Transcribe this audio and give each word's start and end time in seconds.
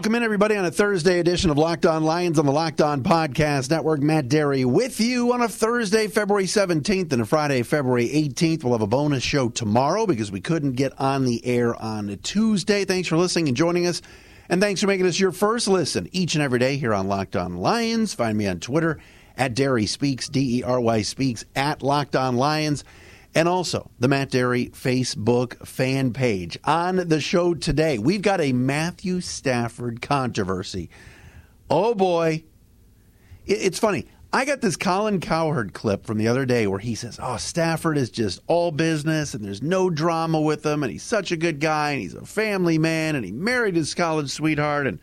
Welcome 0.00 0.14
in, 0.14 0.22
everybody, 0.22 0.56
on 0.56 0.64
a 0.64 0.70
Thursday 0.70 1.18
edition 1.18 1.50
of 1.50 1.58
Locked 1.58 1.84
On 1.84 2.02
Lions 2.02 2.38
on 2.38 2.46
the 2.46 2.52
Locked 2.52 2.80
On 2.80 3.02
Podcast 3.02 3.68
Network. 3.68 4.00
Matt 4.00 4.28
Dery 4.28 4.64
with 4.64 4.98
you 4.98 5.34
on 5.34 5.42
a 5.42 5.48
Thursday, 5.48 6.06
February 6.06 6.46
17th, 6.46 7.12
and 7.12 7.20
a 7.20 7.26
Friday, 7.26 7.62
February 7.62 8.08
18th. 8.08 8.64
We'll 8.64 8.72
have 8.72 8.80
a 8.80 8.86
bonus 8.86 9.22
show 9.22 9.50
tomorrow 9.50 10.06
because 10.06 10.32
we 10.32 10.40
couldn't 10.40 10.72
get 10.72 10.98
on 10.98 11.26
the 11.26 11.44
air 11.44 11.76
on 11.76 12.08
a 12.08 12.16
Tuesday. 12.16 12.86
Thanks 12.86 13.08
for 13.08 13.18
listening 13.18 13.48
and 13.48 13.56
joining 13.58 13.86
us. 13.86 14.00
And 14.48 14.58
thanks 14.58 14.80
for 14.80 14.86
making 14.86 15.04
us 15.04 15.20
your 15.20 15.32
first 15.32 15.68
listen 15.68 16.08
each 16.12 16.34
and 16.34 16.42
every 16.42 16.60
day 16.60 16.78
here 16.78 16.94
on 16.94 17.06
Locked 17.06 17.36
On 17.36 17.58
Lions. 17.58 18.14
Find 18.14 18.38
me 18.38 18.46
on 18.46 18.58
Twitter 18.58 19.00
at 19.36 19.54
Dery 19.54 19.86
Speaks, 19.86 20.30
D 20.30 20.60
E 20.60 20.62
R 20.62 20.80
Y 20.80 21.02
Speaks, 21.02 21.44
at 21.54 21.82
Locked 21.82 22.16
On 22.16 22.36
Lions 22.36 22.84
and 23.34 23.48
also 23.48 23.90
the 23.98 24.08
Matt 24.08 24.30
Dery 24.30 24.70
Facebook 24.72 25.66
fan 25.66 26.12
page. 26.12 26.58
On 26.64 26.96
the 26.96 27.20
show 27.20 27.54
today, 27.54 27.98
we've 27.98 28.22
got 28.22 28.40
a 28.40 28.52
Matthew 28.52 29.20
Stafford 29.20 30.02
controversy. 30.02 30.90
Oh 31.68 31.94
boy. 31.94 32.44
It's 33.46 33.78
funny. 33.78 34.06
I 34.32 34.44
got 34.44 34.60
this 34.60 34.76
Colin 34.76 35.20
Cowherd 35.20 35.72
clip 35.72 36.06
from 36.06 36.18
the 36.18 36.28
other 36.28 36.46
day 36.46 36.68
where 36.68 36.78
he 36.78 36.94
says, 36.94 37.18
Oh, 37.20 37.36
Stafford 37.36 37.98
is 37.98 38.10
just 38.10 38.40
all 38.46 38.70
business 38.70 39.34
and 39.34 39.44
there's 39.44 39.62
no 39.62 39.90
drama 39.90 40.40
with 40.40 40.64
him 40.64 40.84
and 40.84 40.92
he's 40.92 41.02
such 41.02 41.32
a 41.32 41.36
good 41.36 41.58
guy 41.58 41.92
and 41.92 42.00
he's 42.00 42.14
a 42.14 42.24
family 42.24 42.78
man 42.78 43.16
and 43.16 43.24
he 43.24 43.32
married 43.32 43.74
his 43.74 43.94
college 43.94 44.30
sweetheart 44.30 44.86
and 44.86 45.00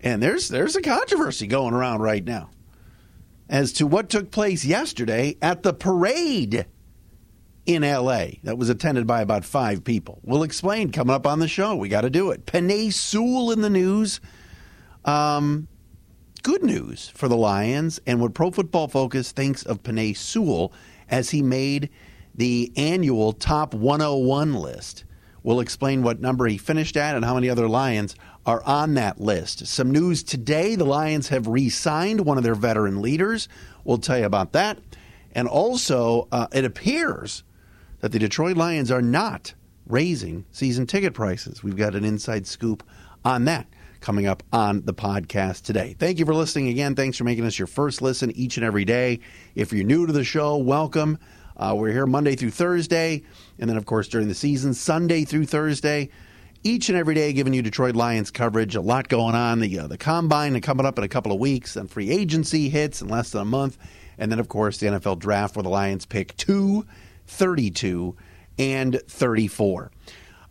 and 0.00 0.22
there's 0.22 0.48
there's 0.48 0.76
a 0.76 0.82
controversy 0.82 1.48
going 1.48 1.74
around 1.74 2.00
right 2.00 2.24
now 2.24 2.50
as 3.48 3.72
to 3.72 3.86
what 3.88 4.08
took 4.08 4.30
place 4.30 4.64
yesterday 4.64 5.36
at 5.42 5.64
the 5.64 5.72
parade 5.72 6.66
in 7.68 7.82
LA 7.82 8.28
that 8.44 8.56
was 8.56 8.70
attended 8.70 9.06
by 9.06 9.20
about 9.20 9.44
five 9.44 9.84
people. 9.84 10.20
We'll 10.24 10.42
explain 10.42 10.90
coming 10.90 11.14
up 11.14 11.26
on 11.26 11.38
the 11.38 11.46
show. 11.46 11.76
We 11.76 11.90
got 11.90 12.00
to 12.00 12.10
do 12.10 12.30
it. 12.30 12.46
Penei 12.46 12.90
Sewell 12.90 13.50
in 13.50 13.60
the 13.60 13.68
news. 13.68 14.20
Um, 15.04 15.68
good 16.42 16.62
news 16.62 17.10
for 17.10 17.28
the 17.28 17.36
Lions 17.36 18.00
and 18.06 18.22
what 18.22 18.32
Pro 18.32 18.50
Football 18.50 18.88
Focus 18.88 19.32
thinks 19.32 19.64
of 19.64 19.82
Penei 19.82 20.16
Sewell 20.16 20.72
as 21.10 21.28
he 21.28 21.42
made 21.42 21.90
the 22.34 22.72
annual 22.74 23.34
top 23.34 23.74
101 23.74 24.54
list. 24.54 25.04
We'll 25.42 25.60
explain 25.60 26.02
what 26.02 26.22
number 26.22 26.46
he 26.46 26.56
finished 26.56 26.96
at 26.96 27.16
and 27.16 27.24
how 27.24 27.34
many 27.34 27.50
other 27.50 27.68
Lions 27.68 28.16
are 28.46 28.62
on 28.64 28.94
that 28.94 29.20
list. 29.20 29.66
Some 29.66 29.90
news 29.90 30.22
today 30.22 30.74
the 30.74 30.86
Lions 30.86 31.28
have 31.28 31.46
re 31.46 31.68
signed 31.68 32.22
one 32.22 32.38
of 32.38 32.44
their 32.44 32.54
veteran 32.54 33.02
leaders. 33.02 33.46
We'll 33.84 33.98
tell 33.98 34.18
you 34.18 34.24
about 34.24 34.52
that. 34.52 34.78
And 35.32 35.46
also, 35.46 36.28
uh, 36.32 36.46
it 36.50 36.64
appears 36.64 37.44
that 38.00 38.12
the 38.12 38.18
Detroit 38.18 38.56
Lions 38.56 38.90
are 38.90 39.02
not 39.02 39.54
raising 39.86 40.44
season 40.50 40.86
ticket 40.86 41.14
prices. 41.14 41.62
We've 41.62 41.76
got 41.76 41.94
an 41.94 42.04
inside 42.04 42.46
scoop 42.46 42.82
on 43.24 43.44
that 43.46 43.66
coming 44.00 44.26
up 44.26 44.42
on 44.52 44.82
the 44.82 44.94
podcast 44.94 45.62
today. 45.62 45.96
Thank 45.98 46.18
you 46.18 46.26
for 46.26 46.34
listening 46.34 46.68
again. 46.68 46.94
Thanks 46.94 47.16
for 47.16 47.24
making 47.24 47.44
us 47.44 47.58
your 47.58 47.66
first 47.66 48.00
listen 48.00 48.30
each 48.32 48.56
and 48.56 48.64
every 48.64 48.84
day. 48.84 49.20
If 49.54 49.72
you're 49.72 49.84
new 49.84 50.06
to 50.06 50.12
the 50.12 50.24
show, 50.24 50.56
welcome. 50.56 51.18
Uh, 51.56 51.74
we're 51.76 51.90
here 51.90 52.06
Monday 52.06 52.36
through 52.36 52.52
Thursday, 52.52 53.24
and 53.58 53.68
then, 53.68 53.76
of 53.76 53.84
course, 53.84 54.06
during 54.06 54.28
the 54.28 54.34
season, 54.34 54.74
Sunday 54.74 55.24
through 55.24 55.46
Thursday. 55.46 56.10
Each 56.62 56.88
and 56.88 56.98
every 56.98 57.14
day, 57.14 57.32
giving 57.32 57.54
you 57.54 57.62
Detroit 57.62 57.96
Lions 57.96 58.30
coverage. 58.30 58.76
A 58.76 58.80
lot 58.80 59.08
going 59.08 59.34
on. 59.34 59.60
The 59.60 59.80
uh, 59.80 59.86
the 59.86 59.98
combine 59.98 60.60
coming 60.60 60.86
up 60.86 60.98
in 60.98 61.04
a 61.04 61.08
couple 61.08 61.32
of 61.32 61.38
weeks, 61.38 61.76
and 61.76 61.90
free 61.90 62.10
agency 62.10 62.68
hits 62.68 63.00
in 63.00 63.08
less 63.08 63.30
than 63.30 63.42
a 63.42 63.44
month, 63.44 63.78
and 64.18 64.30
then, 64.30 64.38
of 64.38 64.48
course, 64.48 64.78
the 64.78 64.86
NFL 64.86 65.18
draft 65.18 65.56
where 65.56 65.62
the 65.64 65.68
Lions 65.68 66.06
pick 66.06 66.36
two 66.36 66.84
32, 67.28 68.16
and 68.58 69.00
34. 69.06 69.90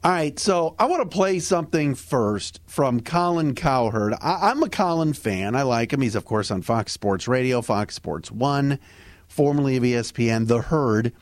All 0.03 0.11
right, 0.11 0.37
so 0.39 0.75
I 0.79 0.85
want 0.85 1.09
to 1.09 1.15
play 1.15 1.39
something 1.39 1.95
first 1.95 2.61
from 2.65 3.01
Colin 3.01 3.55
Cowherd. 3.55 4.13
I, 4.21 4.51
am 4.51 4.63
a 4.63 4.69
Colin 4.69 5.13
fan. 5.13 5.55
I 5.55 5.63
like 5.63 5.91
him. 5.91 6.01
He's, 6.01 6.15
of 6.15 6.23
course, 6.23 6.51
on 6.51 6.61
Fox 6.61 6.93
Sports 6.93 7.27
Radio, 7.27 7.61
Fox 7.61 7.95
Sports 7.95 8.31
One, 8.31 8.79
formerly 9.27 9.75
of 9.75 9.83
ESPN, 9.83 10.47
The 10.47 10.61
Herd. 10.61 11.13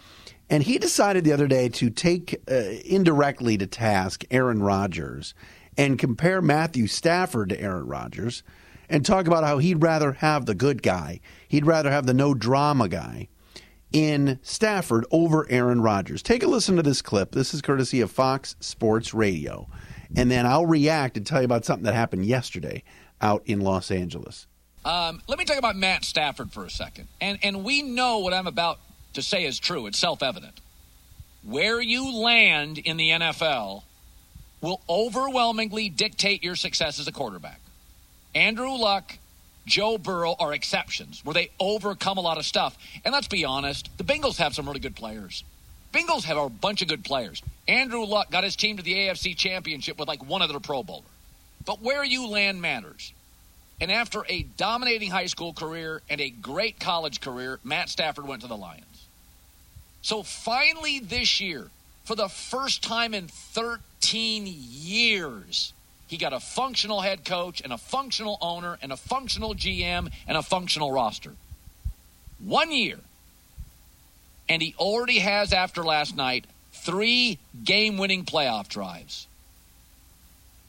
And 0.50 0.62
he 0.62 0.78
decided 0.78 1.24
the 1.24 1.32
other 1.32 1.48
day 1.48 1.70
to 1.70 1.90
take 1.90 2.40
uh, 2.52 2.54
indirectly 2.86 3.58
to 3.58 3.66
task 3.66 4.24
Aaron 4.30 4.62
Rodgers 4.62 5.34
and 5.78 5.98
compare 5.98 6.42
Matthew 6.42 6.86
Stafford 6.86 7.50
to 7.50 7.60
Aaron 7.60 7.88
Rodgers 7.88 8.44
and 8.90 9.06
talk 9.06 9.26
about 9.26 9.44
how 9.44 9.58
he'd 9.58 9.82
rather 9.82 10.12
have 10.12 10.46
the 10.46 10.54
good 10.54 10.84
guy. 10.84 11.22
He'd 11.48 11.66
rather 11.66 11.90
have 11.90 12.06
the 12.06 12.14
no 12.14 12.34
drama 12.34 12.88
guy 12.88 13.30
in 13.96 14.38
Stafford 14.42 15.06
over 15.10 15.50
Aaron 15.50 15.80
Rodgers. 15.80 16.22
Take 16.22 16.44
a 16.44 16.48
listen 16.48 16.76
to 16.76 16.84
this 16.84 17.02
clip. 17.02 17.32
This 17.32 17.54
is 17.54 17.62
courtesy 17.62 18.02
of 18.02 18.12
Fox 18.12 18.58
Sports 18.60 19.14
Radio. 19.14 19.70
And 20.18 20.30
then 20.30 20.46
I'll 20.46 20.66
react 20.66 21.16
and 21.16 21.26
tell 21.26 21.40
you 21.40 21.46
about 21.46 21.64
something 21.64 21.86
that 21.86 21.94
happened 21.94 22.26
yesterday 22.26 22.84
out 23.22 23.44
in 23.46 23.62
Los 23.62 23.92
Angeles. 23.92 24.48
Um, 24.84 25.22
let 25.30 25.40
me 25.40 25.46
talk 25.46 25.58
about 25.58 25.78
Matt 25.78 26.04
Stafford 26.04 26.52
for 26.52 26.66
a 26.66 26.70
second. 26.70 27.08
And, 27.22 27.40
and 27.42 27.64
we 27.64 27.84
know 27.84 28.20
what 28.20 28.34
I'm 28.34 28.48
about 28.48 28.80
to 29.14 29.22
say 29.22 29.46
is 29.46 29.60
true, 29.60 29.88
it's 29.88 29.98
self 29.98 30.22
evident. 30.22 30.60
Where 31.44 31.80
you 31.80 32.18
land 32.18 32.78
in 32.78 32.98
the 32.98 33.12
NFL 33.12 33.84
will 34.60 34.82
overwhelmingly 34.90 35.88
dictate 35.88 36.44
your 36.44 36.58
success 36.58 37.00
as 37.00 37.08
a 37.08 37.14
quarterback. 37.14 37.62
Andrew 38.34 38.76
Luck 38.76 39.18
Joe 39.66 39.98
Burrow 39.98 40.36
are 40.40 40.54
exceptions 40.54 41.24
where 41.24 41.34
they 41.34 41.50
overcome 41.60 42.18
a 42.18 42.22
lot 42.22 42.38
of 42.38 42.46
stuff. 42.46 42.78
And 43.04 43.14
let's 43.14 43.28
be 43.28 43.46
honest, 43.46 43.90
the 43.98 44.04
Bengals 44.04 44.38
have 44.38 44.54
some 44.54 44.68
really 44.68 44.80
good 44.80 44.96
players. 44.96 45.44
Bengals 45.92 46.24
have 46.26 46.38
a 46.38 46.50
bunch 46.50 46.82
of 46.82 46.88
good 46.88 47.04
players. 47.04 47.42
Andrew 47.68 48.04
Luck 48.04 48.30
got 48.30 48.44
his 48.44 48.56
team 48.56 48.78
to 48.78 48.84
the 48.84 48.94
AFC 48.94 49.36
Championship 49.36 49.98
with 49.98 50.08
like 50.08 50.28
one 50.28 50.42
other 50.42 50.60
Pro 50.60 50.84
Bowler. 50.84 51.04
But 51.66 51.82
where 51.82 52.04
you 52.04 52.28
land 52.28 52.62
matters. 52.62 53.14
And 53.82 53.92
after 53.92 54.26
a 54.30 54.44
dominating 54.44 55.10
high 55.10 55.26
school 55.26 55.54
career 55.54 56.02
and 56.10 56.22
a 56.22 56.30
great 56.30 56.80
college 56.80 57.22
career, 57.22 57.60
Matt 57.64 57.90
Stafford 57.90 58.28
went 58.28 58.42
to 58.44 58.48
the 58.48 58.56
Lions. 58.56 58.84
So 60.02 60.22
finally 60.22 61.00
this 61.00 61.42
year, 61.42 61.70
for 62.04 62.16
the 62.16 62.30
first 62.30 62.84
time 62.84 63.14
in 63.14 63.28
13 63.28 64.44
years, 64.46 65.74
he 66.16 66.20
got 66.20 66.32
a 66.32 66.40
functional 66.40 67.02
head 67.02 67.26
coach 67.26 67.60
and 67.60 67.74
a 67.74 67.78
functional 67.78 68.38
owner 68.40 68.78
and 68.82 68.94
a 68.94 68.96
functional 68.96 69.54
GM 69.54 70.10
and 70.30 70.38
a 70.38 70.42
functional 70.42 70.90
roster. 70.90 71.34
One 72.40 72.72
year. 72.72 73.00
And 74.48 74.62
he 74.62 74.74
already 74.80 75.20
has, 75.20 75.52
after 75.52 75.84
last 75.84 76.16
night, 76.16 76.46
three 76.72 77.38
game 77.66 77.98
winning 77.98 78.24
playoff 78.24 78.70
drives. 78.70 79.28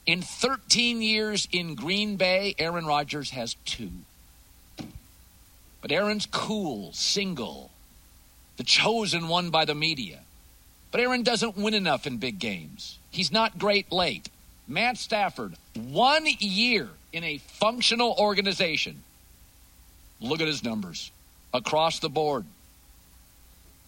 In 0.04 0.20
13 0.20 1.00
years 1.00 1.46
in 1.52 1.76
Green 1.76 2.16
Bay, 2.16 2.56
Aaron 2.58 2.84
Rodgers 2.84 3.30
has 3.30 3.54
two. 3.64 3.90
But 5.80 5.92
Aaron's 5.92 6.26
cool, 6.26 6.92
single, 6.92 7.70
the 8.56 8.64
chosen 8.64 9.28
one 9.28 9.50
by 9.50 9.64
the 9.64 9.76
media. 9.76 10.22
But 10.90 11.02
Aaron 11.02 11.22
doesn't 11.22 11.56
win 11.56 11.74
enough 11.74 12.04
in 12.04 12.16
big 12.16 12.40
games. 12.40 12.98
He's 13.12 13.30
not 13.30 13.58
great 13.58 13.92
late. 13.92 14.28
Matt 14.69 14.99
Stafford, 14.99 15.54
one 15.75 16.27
year 16.38 16.88
in 17.12 17.25
a 17.25 17.38
functional 17.38 18.15
organization. 18.19 19.03
Look 20.21 20.41
at 20.41 20.47
his 20.47 20.65
numbers 20.65 21.10
across 21.53 21.99
the 21.99 22.09
board 22.09 22.44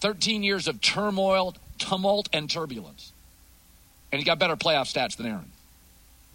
13 0.01 0.43
years 0.43 0.69
of 0.69 0.81
turmoil, 0.81 1.55
tumult, 1.79 2.29
and 2.33 2.49
turbulence. 2.49 3.13
And 4.13 4.21
he 4.21 4.25
got 4.25 4.39
better 4.39 4.57
playoff 4.57 4.93
stats 4.93 5.17
than 5.17 5.27
Aaron. 5.27 5.51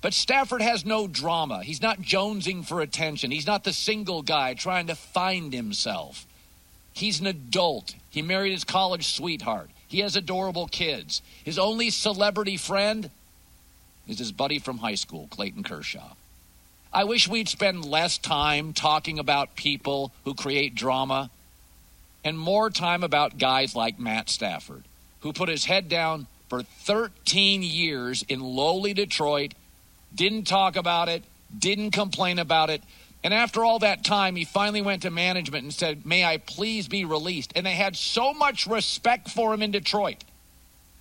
But 0.01 0.13
Stafford 0.13 0.61
has 0.61 0.85
no 0.85 1.07
drama. 1.07 1.63
He's 1.63 1.81
not 1.81 2.01
jonesing 2.01 2.65
for 2.65 2.81
attention. 2.81 3.31
He's 3.31 3.47
not 3.47 3.63
the 3.63 3.71
single 3.71 4.21
guy 4.21 4.53
trying 4.53 4.87
to 4.87 4.95
find 4.95 5.53
himself. 5.53 6.25
He's 6.91 7.21
an 7.21 7.27
adult. 7.27 7.95
He 8.09 8.21
married 8.21 8.51
his 8.51 8.65
college 8.65 9.07
sweetheart. 9.15 9.69
He 9.87 9.99
has 9.99 10.15
adorable 10.15 10.67
kids. 10.67 11.21
His 11.43 11.57
only 11.57 11.89
celebrity 11.89 12.57
friend 12.57 13.09
is 14.07 14.19
his 14.19 14.31
buddy 14.31 14.59
from 14.59 14.79
high 14.79 14.95
school, 14.95 15.27
Clayton 15.29 15.63
Kershaw. 15.63 16.13
I 16.91 17.05
wish 17.05 17.27
we'd 17.27 17.49
spend 17.49 17.85
less 17.85 18.17
time 18.17 18.73
talking 18.73 19.17
about 19.17 19.55
people 19.55 20.11
who 20.25 20.33
create 20.33 20.75
drama 20.75 21.29
and 22.23 22.37
more 22.37 22.69
time 22.69 23.03
about 23.03 23.37
guys 23.37 23.75
like 23.75 23.99
Matt 23.99 24.29
Stafford, 24.29 24.83
who 25.21 25.33
put 25.33 25.49
his 25.49 25.65
head 25.65 25.89
down 25.89 26.27
for 26.49 26.61
13 26.61 27.63
years 27.63 28.23
in 28.29 28.39
lowly 28.39 28.93
Detroit, 28.93 29.53
didn't 30.13 30.43
talk 30.43 30.75
about 30.75 31.09
it, 31.09 31.23
didn't 31.57 31.91
complain 31.91 32.37
about 32.39 32.69
it, 32.69 32.83
And 33.23 33.33
after 33.33 33.63
all 33.63 33.79
that 33.79 34.03
time, 34.03 34.35
he 34.35 34.43
finally 34.43 34.81
went 34.81 35.03
to 35.03 35.09
management 35.09 35.63
and 35.63 35.73
said, 35.73 36.05
May 36.05 36.25
I 36.25 36.37
please 36.37 36.89
be 36.89 37.05
released? 37.05 37.53
And 37.55 37.65
they 37.65 37.75
had 37.75 37.95
so 37.95 38.33
much 38.33 38.67
respect 38.67 39.29
for 39.29 39.53
him 39.53 39.61
in 39.61 39.71
Detroit. 39.71 40.23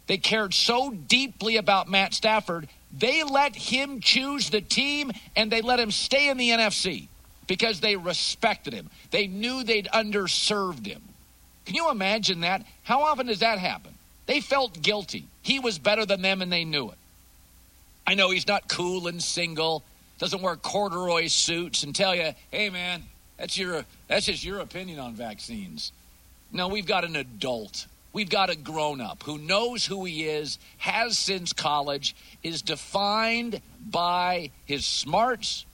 They 0.06 0.18
cared 0.18 0.54
so 0.54 0.90
deeply 0.90 1.56
about 1.56 1.90
Matt 1.90 2.14
Stafford, 2.14 2.68
they 2.96 3.22
let 3.22 3.56
him 3.56 4.00
choose 4.00 4.50
the 4.50 4.60
team 4.60 5.12
and 5.34 5.50
they 5.50 5.62
let 5.62 5.80
him 5.80 5.90
stay 5.90 6.28
in 6.28 6.36
the 6.36 6.50
NFC 6.50 7.08
because 7.46 7.80
they 7.80 7.96
respected 7.96 8.72
him. 8.72 8.90
They 9.10 9.26
knew 9.26 9.64
they'd 9.64 9.88
underserved 9.88 10.86
him. 10.86 11.02
Can 11.64 11.74
you 11.74 11.90
imagine 11.90 12.40
that? 12.40 12.66
How 12.82 13.02
often 13.02 13.26
does 13.26 13.40
that 13.40 13.58
happen? 13.58 13.92
They 14.26 14.40
felt 14.40 14.82
guilty. 14.82 15.26
He 15.42 15.58
was 15.58 15.78
better 15.78 16.04
than 16.04 16.22
them 16.22 16.42
and 16.42 16.52
they 16.52 16.64
knew 16.64 16.90
it. 16.90 16.98
I 18.06 18.14
know 18.14 18.30
he's 18.30 18.46
not 18.46 18.68
cool 18.68 19.06
and 19.06 19.22
single 19.22 19.84
doesn't 20.22 20.40
wear 20.40 20.54
corduroy 20.54 21.26
suits 21.26 21.82
and 21.82 21.92
tell 21.96 22.14
you, 22.14 22.30
hey, 22.52 22.70
man, 22.70 23.02
that's, 23.38 23.58
your, 23.58 23.84
that's 24.06 24.26
just 24.26 24.44
your 24.44 24.60
opinion 24.60 25.00
on 25.00 25.14
vaccines. 25.14 25.90
No, 26.52 26.68
we've 26.68 26.86
got 26.86 27.02
an 27.02 27.16
adult. 27.16 27.86
We've 28.12 28.28
got 28.28 28.50
a 28.50 28.56
grown 28.56 29.00
up 29.00 29.22
who 29.22 29.38
knows 29.38 29.86
who 29.86 30.04
he 30.04 30.24
is, 30.24 30.58
has 30.78 31.18
since 31.18 31.52
college, 31.52 32.14
is 32.42 32.60
defined 32.60 33.62
by 33.90 34.50
his 34.66 34.84
smarts, 34.84 35.64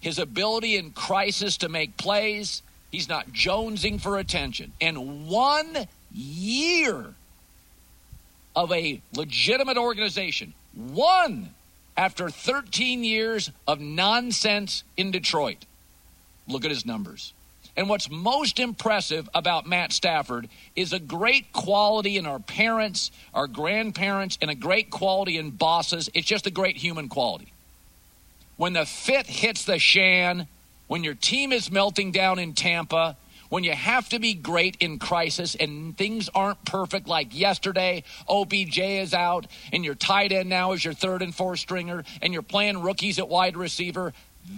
his 0.00 0.18
ability 0.18 0.76
in 0.76 0.92
crisis 0.92 1.58
to 1.58 1.68
make 1.68 1.96
plays. 1.96 2.62
He's 2.90 3.08
not 3.08 3.32
jonesing 3.32 4.00
for 4.00 4.18
attention. 4.18 4.72
And 4.80 5.28
one 5.28 5.86
year 6.12 7.14
of 8.56 8.72
a 8.72 9.02
legitimate 9.14 9.76
organization, 9.76 10.54
one 10.72 11.50
after 11.96 12.30
13 12.30 13.04
years 13.04 13.50
of 13.68 13.80
nonsense 13.80 14.82
in 14.96 15.10
Detroit. 15.10 15.66
Look 16.48 16.64
at 16.64 16.70
his 16.70 16.86
numbers. 16.86 17.33
And 17.76 17.88
what's 17.88 18.08
most 18.08 18.60
impressive 18.60 19.28
about 19.34 19.66
Matt 19.66 19.92
Stafford 19.92 20.48
is 20.76 20.92
a 20.92 21.00
great 21.00 21.52
quality 21.52 22.16
in 22.16 22.26
our 22.26 22.38
parents, 22.38 23.10
our 23.32 23.48
grandparents, 23.48 24.38
and 24.40 24.50
a 24.50 24.54
great 24.54 24.90
quality 24.90 25.38
in 25.38 25.50
bosses. 25.50 26.08
It's 26.14 26.26
just 26.26 26.46
a 26.46 26.50
great 26.50 26.76
human 26.76 27.08
quality. 27.08 27.52
When 28.56 28.74
the 28.74 28.86
fit 28.86 29.26
hits 29.26 29.64
the 29.64 29.80
shan, 29.80 30.46
when 30.86 31.02
your 31.02 31.14
team 31.14 31.52
is 31.52 31.70
melting 31.70 32.12
down 32.12 32.38
in 32.38 32.52
Tampa, 32.52 33.16
when 33.48 33.64
you 33.64 33.72
have 33.72 34.08
to 34.10 34.20
be 34.20 34.34
great 34.34 34.76
in 34.80 34.98
crisis 34.98 35.54
and 35.54 35.96
things 35.96 36.28
aren't 36.34 36.64
perfect 36.64 37.08
like 37.08 37.36
yesterday, 37.38 38.04
OBJ 38.28 38.78
is 38.78 39.14
out 39.14 39.46
and 39.72 39.84
your 39.84 39.94
tight 39.94 40.30
end 40.30 40.48
now 40.48 40.72
is 40.72 40.84
your 40.84 40.94
third 40.94 41.22
and 41.22 41.34
fourth 41.34 41.58
stringer 41.58 42.04
and 42.22 42.32
you're 42.32 42.42
playing 42.42 42.82
rookies 42.82 43.18
at 43.18 43.28
wide 43.28 43.56
receiver, 43.56 44.12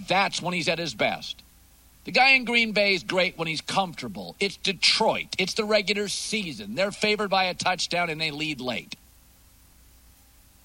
that's 0.07 0.41
when 0.41 0.53
he's 0.53 0.67
at 0.67 0.79
his 0.79 0.93
best. 0.93 1.41
The 2.07 2.13
guy 2.13 2.29
in 2.35 2.45
Green 2.45 2.71
Bay 2.71 2.93
is 2.93 3.03
great 3.03 3.37
when 3.37 3.49
he's 3.49 3.59
comfortable. 3.59 4.37
It's 4.39 4.55
Detroit. 4.55 5.35
It's 5.37 5.55
the 5.55 5.65
regular 5.65 6.07
season. 6.07 6.73
They're 6.73 6.93
favored 6.93 7.29
by 7.29 7.43
a 7.43 7.53
touchdown 7.53 8.09
and 8.09 8.21
they 8.21 8.31
lead 8.31 8.61
late. 8.61 8.95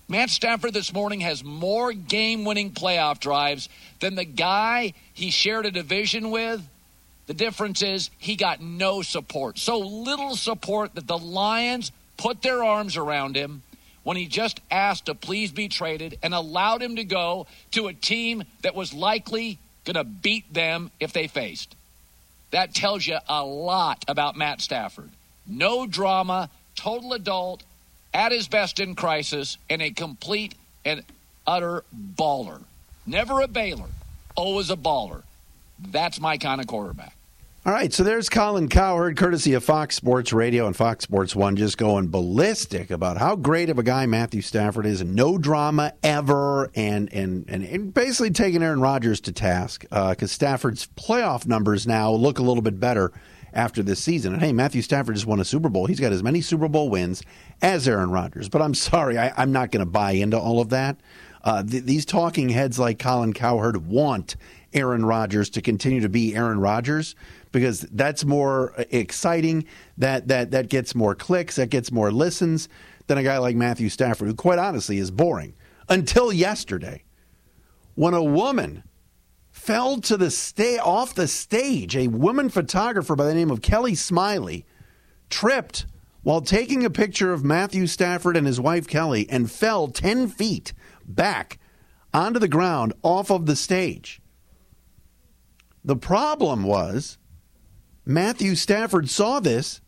Matt 0.07 0.31
Stafford 0.31 0.73
this 0.73 0.93
morning 0.93 1.23
has 1.23 1.43
more 1.43 1.93
game 1.93 2.45
winning 2.45 2.71
playoff 2.71 3.19
drives 3.19 3.69
than 3.99 4.15
the 4.15 4.25
guy 4.25 4.93
he 5.15 5.33
shared 5.33 5.67
a 5.67 5.73
division 5.73 6.31
with 6.31 6.63
the 7.27 7.35
difference 7.35 7.83
is 7.83 8.11
he 8.19 8.37
got 8.37 8.61
no 8.61 9.03
support. 9.03 9.59
So 9.59 9.81
little 9.81 10.37
support 10.37 10.95
that 10.95 11.09
the 11.09 11.19
Lions 11.19 11.91
put 12.19 12.43
their 12.43 12.63
arms 12.63 12.97
around 12.97 13.35
him 13.35 13.63
when 14.05 14.17
he 14.17 14.27
just 14.27 14.61
asked 14.71 15.07
to 15.07 15.17
please 15.17 15.51
be 15.51 15.67
traded 15.67 16.21
and 16.23 16.35
allowed 16.35 16.83
him 16.83 16.95
to 16.95 17.05
go 17.05 17.49
to 17.73 17.89
a 17.89 17.93
team 17.93 18.45
that 18.63 18.77
was 18.77 18.95
likely 18.95 19.59
going 19.85 19.95
to 19.95 20.05
beat 20.05 20.53
them 20.53 20.91
if 21.01 21.13
they 21.13 21.27
faced. 21.27 21.75
That 22.51 22.75
tells 22.75 23.07
you 23.07 23.19
a 23.29 23.45
lot 23.45 24.05
about 24.09 24.37
Matt 24.37 24.61
Stafford. 24.61 25.11
No 25.47 25.87
drama, 25.87 26.51
total 26.77 27.13
adult, 27.15 27.63
at 28.15 28.33
his 28.33 28.47
best 28.47 28.79
in 28.79 28.95
crisis, 28.95 29.57
and 29.71 29.81
a 29.81 29.91
complete 29.91 30.55
and 30.85 31.03
utter 31.47 31.85
baller. 32.17 32.63
Never 33.07 33.41
a 33.41 33.49
bailer, 33.49 33.89
always 34.37 34.71
a 34.71 34.77
baller. 34.77 35.23
That's 35.79 36.21
my 36.21 36.39
kind 36.39 36.61
of 36.61 36.67
quarterback. 36.67 37.17
All 37.65 37.73
right, 37.73 37.93
so 37.93 38.03
there's 38.03 38.29
Colin 38.29 38.69
Cowherd, 38.69 39.17
courtesy 39.17 39.53
of 39.55 39.63
Fox 39.63 39.95
Sports 39.95 40.33
Radio 40.33 40.67
and 40.67 40.75
Fox 40.75 41.05
Sports 41.05 41.37
One, 41.37 41.55
just 41.55 41.79
going 41.79 42.09
ballistic 42.09 42.91
about 42.91 43.19
how 43.19 43.37
great 43.37 43.71
of 43.71 43.79
a 43.79 43.85
guy 43.85 44.05
Matthew 44.05 44.43
Stafford 44.43 44.85
is, 44.85 45.01
and 45.01 45.15
no 45.15 45.39
drama 45.39 45.93
ever, 46.03 46.73
and 46.75 47.09
and 47.15 47.45
and, 47.49 47.63
and 47.63 47.95
basically 47.95 48.31
taking 48.31 48.65
Aaron 48.65 48.81
Rodgers 48.81 49.21
to 49.21 49.33
task 49.33 49.83
because 49.83 50.23
uh, 50.23 50.27
Stafford's 50.27 50.89
playoff 50.97 51.47
numbers 51.47 51.87
now 51.87 52.11
look 52.11 52.41
a 52.41 52.43
little 52.43 52.65
bit 52.65 52.81
better 52.81 53.13
after 53.53 53.81
this 53.81 54.03
season. 54.03 54.33
And 54.33 54.43
hey, 54.43 54.53
Matthew 54.53 54.83
Stafford 54.83 55.15
just 55.15 55.29
won 55.29 55.39
a 55.39 55.45
Super 55.45 55.69
Bowl; 55.69 55.87
he's 55.87 56.01
got 56.01 56.11
as 56.11 56.25
many 56.25 56.41
Super 56.41 56.67
Bowl 56.67 56.91
wins 56.91 57.23
as 57.63 57.87
Aaron 57.87 58.11
Rodgers. 58.11 58.49
But 58.49 58.63
I'm 58.63 58.75
sorry, 58.75 59.17
I, 59.19 59.41
am 59.41 59.53
not 59.53 59.71
going 59.71 59.87
to 59.87 59.91
buy 59.91 60.11
into 60.13 60.37
all 60.37 60.61
of 60.61 60.71
that. 60.71 60.97
Uh, 61.45 61.63
th- 61.63 61.85
these 61.85 62.07
talking 62.07 62.49
heads 62.49 62.81
like 62.81 62.99
Colin 62.99 63.33
Cowherd 63.33 63.87
want 63.87 64.35
Aaron 64.73 65.05
Rodgers 65.05 65.49
to 65.51 65.63
continue 65.63 66.01
to 66.01 66.09
be 66.09 66.35
Aaron 66.35 66.59
Rodgers 66.59 67.15
because 67.53 67.83
that's 67.93 68.25
more 68.25 68.73
uh, 68.79 68.85
exciting. 68.91 69.67
That 69.99 70.29
that 70.29 70.51
that 70.51 70.69
gets 70.69 70.95
more 70.95 71.15
clicks. 71.15 71.57
That 71.57 71.71
gets 71.71 71.93
more 71.93 72.11
listens 72.11 72.69
than 73.07 73.19
a 73.19 73.23
guy 73.23 73.39
like 73.39 73.57
Matthew 73.57 73.89
Stafford, 73.89 74.29
who 74.29 74.35
quite 74.35 74.59
honestly 74.59 74.99
is 74.99 75.11
boring. 75.11 75.55
Until 75.89 76.33
yesterday, 76.33 77.05
when 77.95 78.15
a 78.15 78.23
woman 78.23 78.85
fell 79.51 80.01
to 80.01 80.17
the 80.17 80.31
sta- 80.31 80.79
off 80.79 81.15
the 81.15 81.29
stage, 81.29 81.97
a 81.97 82.09
woman 82.09 82.49
photographer 82.49 83.15
by 83.15 83.27
the 83.27 83.35
name 83.35 83.51
of 83.51 83.63
Kelly 83.63 83.95
Smiley 83.95 84.65
tripped 85.29 85.87
while 86.23 86.41
taking 86.41 86.85
a 86.85 86.91
picture 86.91 87.33
of 87.33 87.45
Matthew 87.45 87.87
Stafford 87.87 88.37
and 88.37 88.47
his 88.47 88.61
wife 88.61 88.87
Kelly 88.87 89.29
and 89.29 89.51
fell 89.51 89.89
10 89.89 90.29
feet 90.29 90.73
back 91.05 91.59
onto 92.15 92.39
the 92.39 92.49
ground 92.49 92.93
off 93.03 93.31
of 93.31 93.47
the 93.47 93.57
stage. 93.57 94.21
The 95.85 95.97
problem 95.97 96.63
was 96.63 97.19
Matthew 98.05 98.55
Stafford 98.55 99.09
saw 99.09 99.41
this, 99.41 99.81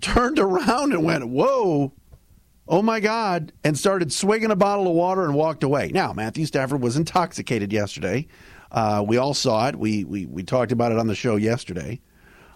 turned 0.00 0.38
around 0.38 0.92
and 0.92 1.04
went, 1.04 1.28
Whoa, 1.28 1.92
oh 2.68 2.82
my 2.82 3.00
God, 3.00 3.52
and 3.64 3.76
started 3.76 4.12
swigging 4.12 4.50
a 4.50 4.56
bottle 4.56 4.86
of 4.86 4.94
water 4.94 5.24
and 5.24 5.34
walked 5.34 5.64
away. 5.64 5.90
Now, 5.92 6.12
Matthew 6.12 6.46
Stafford 6.46 6.82
was 6.82 6.96
intoxicated 6.96 7.72
yesterday. 7.72 8.26
Uh, 8.70 9.04
we 9.06 9.16
all 9.16 9.34
saw 9.34 9.68
it. 9.68 9.76
We, 9.76 10.04
we, 10.04 10.26
we 10.26 10.42
talked 10.42 10.72
about 10.72 10.92
it 10.92 10.98
on 10.98 11.06
the 11.06 11.14
show 11.14 11.36
yesterday. 11.36 12.00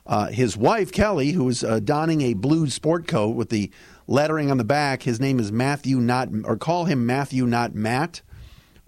Uh, 0.07 0.27
his 0.27 0.57
wife, 0.57 0.91
Kelly, 0.91 1.33
who 1.33 1.45
was 1.45 1.63
uh, 1.63 1.79
donning 1.79 2.21
a 2.21 2.35
blue 2.35 2.69
sport 2.69 3.07
coat 3.07 3.37
with 3.37 3.49
the 3.51 3.71
lettering 4.07 4.51
on 4.51 4.57
the 4.57 4.65
back, 4.65 5.03
his 5.03 5.21
name 5.21 5.39
is 5.39 5.53
Matthew, 5.53 6.01
not, 6.01 6.29
or 6.45 6.57
call 6.57 6.87
him 6.87 7.07
Matthew, 7.07 7.47
not 7.47 7.75
Matt 7.75 8.23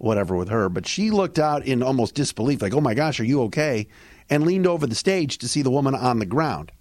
whatever 0.03 0.35
with 0.35 0.49
her, 0.49 0.67
but 0.67 0.85
she 0.85 1.09
looked 1.09 1.39
out 1.39 1.65
in 1.65 1.81
almost 1.81 2.13
disbelief, 2.13 2.61
like, 2.61 2.73
oh 2.73 2.81
my 2.81 2.93
gosh, 2.93 3.21
are 3.21 3.23
you 3.23 3.41
okay? 3.43 3.87
And 4.29 4.45
leaned 4.45 4.67
over 4.67 4.87
the 4.87 4.95
stage 4.95 5.37
to 5.39 5.47
see 5.47 5.61
the 5.61 5.71
woman 5.71 5.95
on 5.95 6.19
the 6.19 6.25
ground. 6.25 6.71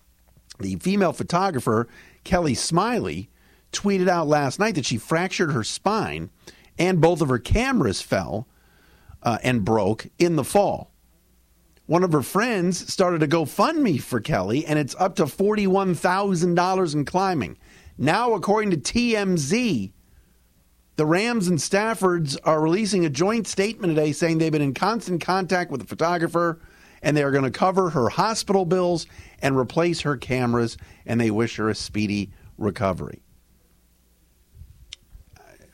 The 0.59 0.77
female 0.77 1.13
photographer, 1.13 1.89
Kelly 2.25 2.55
Smiley, 2.55 3.31
tweeted 3.73 4.09
out 4.09 4.29
last 4.29 4.59
night 4.59 4.75
that 4.75 4.87
she 4.87 4.99
fractured 4.99 5.53
her 5.53 5.65
spine 5.65 6.31
and 6.79 7.01
both 7.01 7.21
of 7.21 7.29
her 7.29 7.39
cameras 7.39 8.01
fell 8.01 8.47
uh, 9.23 9.39
and 9.43 9.65
broke 9.65 10.09
in 10.19 10.37
the 10.37 10.45
fall. 10.45 10.91
One 11.87 12.05
of 12.05 12.13
her 12.13 12.23
friends 12.23 12.91
started 12.93 13.23
a 13.23 13.29
GoFundMe 13.29 14.01
for 14.01 14.21
Kelly, 14.21 14.65
and 14.65 14.79
it's 14.79 14.95
up 14.99 15.17
to 15.17 15.25
$41,000 15.25 16.95
in 16.95 17.05
climbing. 17.05 17.59
Now, 17.99 18.35
according 18.35 18.71
to 18.71 18.77
TMZ, 18.77 19.93
the 20.97 21.07
Rams 21.07 21.49
and 21.49 21.59
Staffords 21.59 22.37
are 22.45 22.61
releasing 22.61 23.05
a 23.05 23.11
joint 23.11 23.47
statement 23.47 23.95
today 23.95 24.13
saying 24.13 24.39
they've 24.39 24.53
been 24.53 24.63
in 24.63 24.75
constant 24.75 25.21
contact 25.21 25.71
with 25.71 25.81
the 25.81 25.87
photographer 25.87 26.61
and 27.03 27.17
they 27.17 27.23
are 27.23 27.31
going 27.31 27.45
to 27.45 27.51
cover 27.51 27.91
her 27.91 28.09
hospital 28.09 28.65
bills 28.65 29.07
and 29.41 29.57
replace 29.57 30.03
her 30.03 30.17
cameras, 30.17 30.77
and 31.05 31.21
they 31.21 31.31
wish 31.31 31.57
her 31.57 31.69
a 31.69 31.75
speedy 31.75 32.31
recovery. 32.59 33.23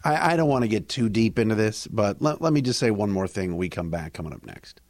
I, 0.05 0.33
I 0.33 0.37
don't 0.37 0.49
want 0.49 0.63
to 0.63 0.69
get 0.69 0.89
too 0.89 1.09
deep 1.09 1.39
into 1.39 1.55
this, 1.55 1.87
but 1.87 2.23
let, 2.23 2.41
let, 2.41 2.53
me 2.53 2.63
just 2.63 2.79
say 2.79 2.91
one 2.91 3.11
more 3.11 3.29
thing 3.29 3.51
when 3.51 3.59
we 3.59 3.69
come 3.69 3.91
back 3.91 4.13
coming 4.13 4.33
up 4.33 4.45
next. 4.45 4.81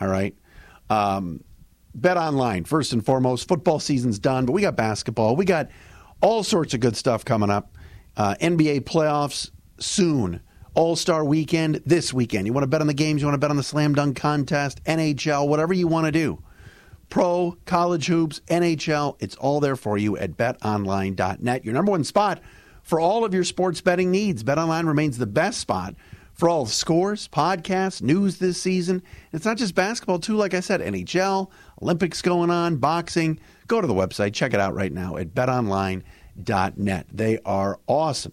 All 0.00 0.08
right. 0.08 0.34
Um, 0.90 1.44
Bet 1.94 2.16
online, 2.16 2.64
first 2.64 2.92
and 2.92 3.04
foremost. 3.06 3.46
Football 3.46 3.78
season's 3.78 4.18
done, 4.18 4.46
but 4.46 4.52
we 4.52 4.62
got 4.62 4.74
basketball. 4.74 5.36
We 5.36 5.44
got 5.44 5.68
all 6.20 6.42
sorts 6.42 6.74
of 6.74 6.80
good 6.80 6.96
stuff 6.96 7.24
coming 7.24 7.50
up. 7.50 7.76
Uh, 8.16 8.34
NBA 8.40 8.80
playoffs 8.80 9.50
soon. 9.78 10.40
All 10.74 10.96
Star 10.96 11.24
weekend 11.24 11.82
this 11.86 12.12
weekend. 12.12 12.46
You 12.46 12.52
want 12.52 12.64
to 12.64 12.68
bet 12.68 12.80
on 12.80 12.86
the 12.86 12.94
games, 12.94 13.22
you 13.22 13.26
want 13.26 13.34
to 13.34 13.38
bet 13.38 13.50
on 13.50 13.56
the 13.56 13.62
slam 13.62 13.94
dunk 13.94 14.16
contest, 14.16 14.82
NHL, 14.84 15.48
whatever 15.48 15.72
you 15.72 15.86
want 15.86 16.06
to 16.06 16.12
do. 16.12 16.42
Pro, 17.10 17.56
college 17.64 18.06
hoops, 18.06 18.40
NHL, 18.48 19.16
it's 19.20 19.36
all 19.36 19.60
there 19.60 19.76
for 19.76 19.96
you 19.96 20.16
at 20.16 20.36
betonline.net. 20.36 21.64
Your 21.64 21.74
number 21.74 21.92
one 21.92 22.02
spot 22.02 22.40
for 22.82 22.98
all 22.98 23.24
of 23.24 23.32
your 23.32 23.44
sports 23.44 23.80
betting 23.80 24.10
needs. 24.10 24.42
BetOnline 24.42 24.88
remains 24.88 25.18
the 25.18 25.26
best 25.26 25.60
spot 25.60 25.94
for 26.32 26.48
all 26.48 26.66
scores, 26.66 27.28
podcasts, 27.28 28.02
news 28.02 28.38
this 28.38 28.60
season. 28.60 29.02
It's 29.32 29.44
not 29.44 29.56
just 29.56 29.74
basketball, 29.76 30.18
too. 30.18 30.36
Like 30.36 30.54
I 30.54 30.60
said, 30.60 30.80
NHL, 30.80 31.50
Olympics 31.80 32.20
going 32.20 32.50
on, 32.50 32.76
boxing. 32.76 33.38
Go 33.68 33.80
to 33.80 33.86
the 33.86 33.94
website, 33.94 34.34
check 34.34 34.52
it 34.52 34.60
out 34.60 34.74
right 34.74 34.92
now 34.92 35.16
at 35.16 35.34
betonline.net. 35.34 37.06
They 37.12 37.38
are 37.44 37.78
awesome. 37.86 38.32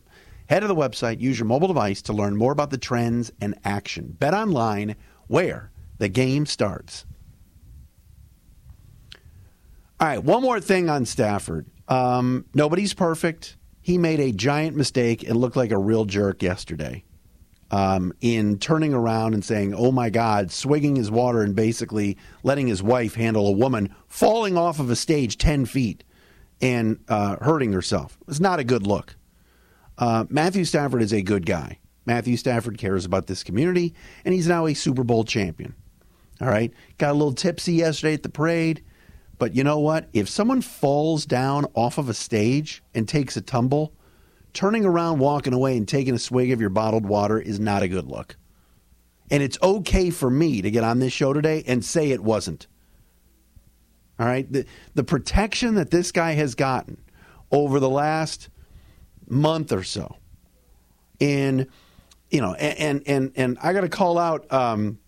Head 0.51 0.59
to 0.59 0.67
the 0.67 0.75
website, 0.75 1.21
use 1.21 1.39
your 1.39 1.45
mobile 1.45 1.69
device 1.69 2.01
to 2.01 2.11
learn 2.11 2.35
more 2.35 2.51
about 2.51 2.71
the 2.71 2.77
trends 2.77 3.31
and 3.39 3.57
action. 3.63 4.17
Bet 4.19 4.33
online, 4.33 4.97
where 5.27 5.71
the 5.97 6.09
game 6.09 6.45
starts. 6.45 7.05
All 9.97 10.09
right, 10.09 10.21
one 10.21 10.41
more 10.41 10.59
thing 10.59 10.89
on 10.89 11.05
Stafford. 11.05 11.67
Um, 11.87 12.43
nobody's 12.53 12.93
perfect. 12.93 13.55
He 13.79 13.97
made 13.97 14.19
a 14.19 14.33
giant 14.33 14.75
mistake 14.75 15.23
and 15.23 15.37
looked 15.37 15.55
like 15.55 15.71
a 15.71 15.77
real 15.77 16.03
jerk 16.03 16.43
yesterday 16.43 17.05
um, 17.71 18.11
in 18.19 18.59
turning 18.59 18.93
around 18.93 19.33
and 19.33 19.45
saying, 19.45 19.73
oh 19.73 19.93
my 19.93 20.09
God, 20.09 20.51
swigging 20.51 20.97
his 20.97 21.09
water 21.09 21.43
and 21.43 21.55
basically 21.55 22.17
letting 22.43 22.67
his 22.67 22.83
wife 22.83 23.15
handle 23.15 23.47
a 23.47 23.53
woman 23.53 23.95
falling 24.09 24.57
off 24.57 24.81
of 24.81 24.89
a 24.89 24.97
stage 24.97 25.37
10 25.37 25.65
feet 25.65 26.03
and 26.59 26.99
uh, 27.07 27.37
hurting 27.37 27.71
herself. 27.71 28.17
It's 28.27 28.41
not 28.41 28.59
a 28.59 28.65
good 28.65 28.85
look. 28.85 29.15
Uh, 29.97 30.25
Matthew 30.29 30.65
Stafford 30.65 31.01
is 31.01 31.13
a 31.13 31.21
good 31.21 31.45
guy. 31.45 31.79
Matthew 32.05 32.37
Stafford 32.37 32.77
cares 32.77 33.05
about 33.05 33.27
this 33.27 33.43
community, 33.43 33.93
and 34.25 34.33
he's 34.33 34.47
now 34.47 34.65
a 34.65 34.73
Super 34.73 35.03
Bowl 35.03 35.23
champion. 35.23 35.75
All 36.41 36.47
right. 36.47 36.73
Got 36.97 37.11
a 37.11 37.13
little 37.13 37.33
tipsy 37.33 37.73
yesterday 37.73 38.15
at 38.15 38.23
the 38.23 38.29
parade. 38.29 38.83
But 39.37 39.55
you 39.55 39.63
know 39.63 39.79
what? 39.79 40.07
If 40.13 40.29
someone 40.29 40.61
falls 40.61 41.25
down 41.25 41.65
off 41.73 41.97
of 41.97 42.09
a 42.09 42.13
stage 42.13 42.83
and 42.93 43.07
takes 43.07 43.35
a 43.37 43.41
tumble, 43.41 43.93
turning 44.53 44.85
around, 44.85 45.19
walking 45.19 45.53
away, 45.53 45.77
and 45.77 45.87
taking 45.87 46.13
a 46.13 46.19
swig 46.19 46.51
of 46.51 46.61
your 46.61 46.69
bottled 46.69 47.05
water 47.05 47.39
is 47.39 47.59
not 47.59 47.81
a 47.81 47.87
good 47.87 48.05
look. 48.05 48.37
And 49.31 49.41
it's 49.41 49.57
okay 49.63 50.09
for 50.09 50.29
me 50.29 50.61
to 50.61 50.69
get 50.69 50.83
on 50.83 50.99
this 50.99 51.13
show 51.13 51.33
today 51.33 51.63
and 51.65 51.83
say 51.83 52.11
it 52.11 52.23
wasn't. 52.23 52.67
All 54.19 54.27
right? 54.27 54.51
The, 54.51 54.65
the 54.93 55.03
protection 55.03 55.73
that 55.75 55.89
this 55.89 56.11
guy 56.11 56.33
has 56.33 56.53
gotten 56.53 57.01
over 57.51 57.79
the 57.79 57.89
last 57.89 58.49
month 59.31 59.71
or 59.71 59.83
so, 59.83 60.17
in, 61.19 61.67
you 62.29 62.41
know, 62.41 62.53
and, 62.53 63.03
and, 63.07 63.31
and 63.35 63.57
I 63.61 63.73
got 63.73 63.81
to 63.81 63.89
call 63.89 64.17
out 64.17 64.51
um, 64.51 64.99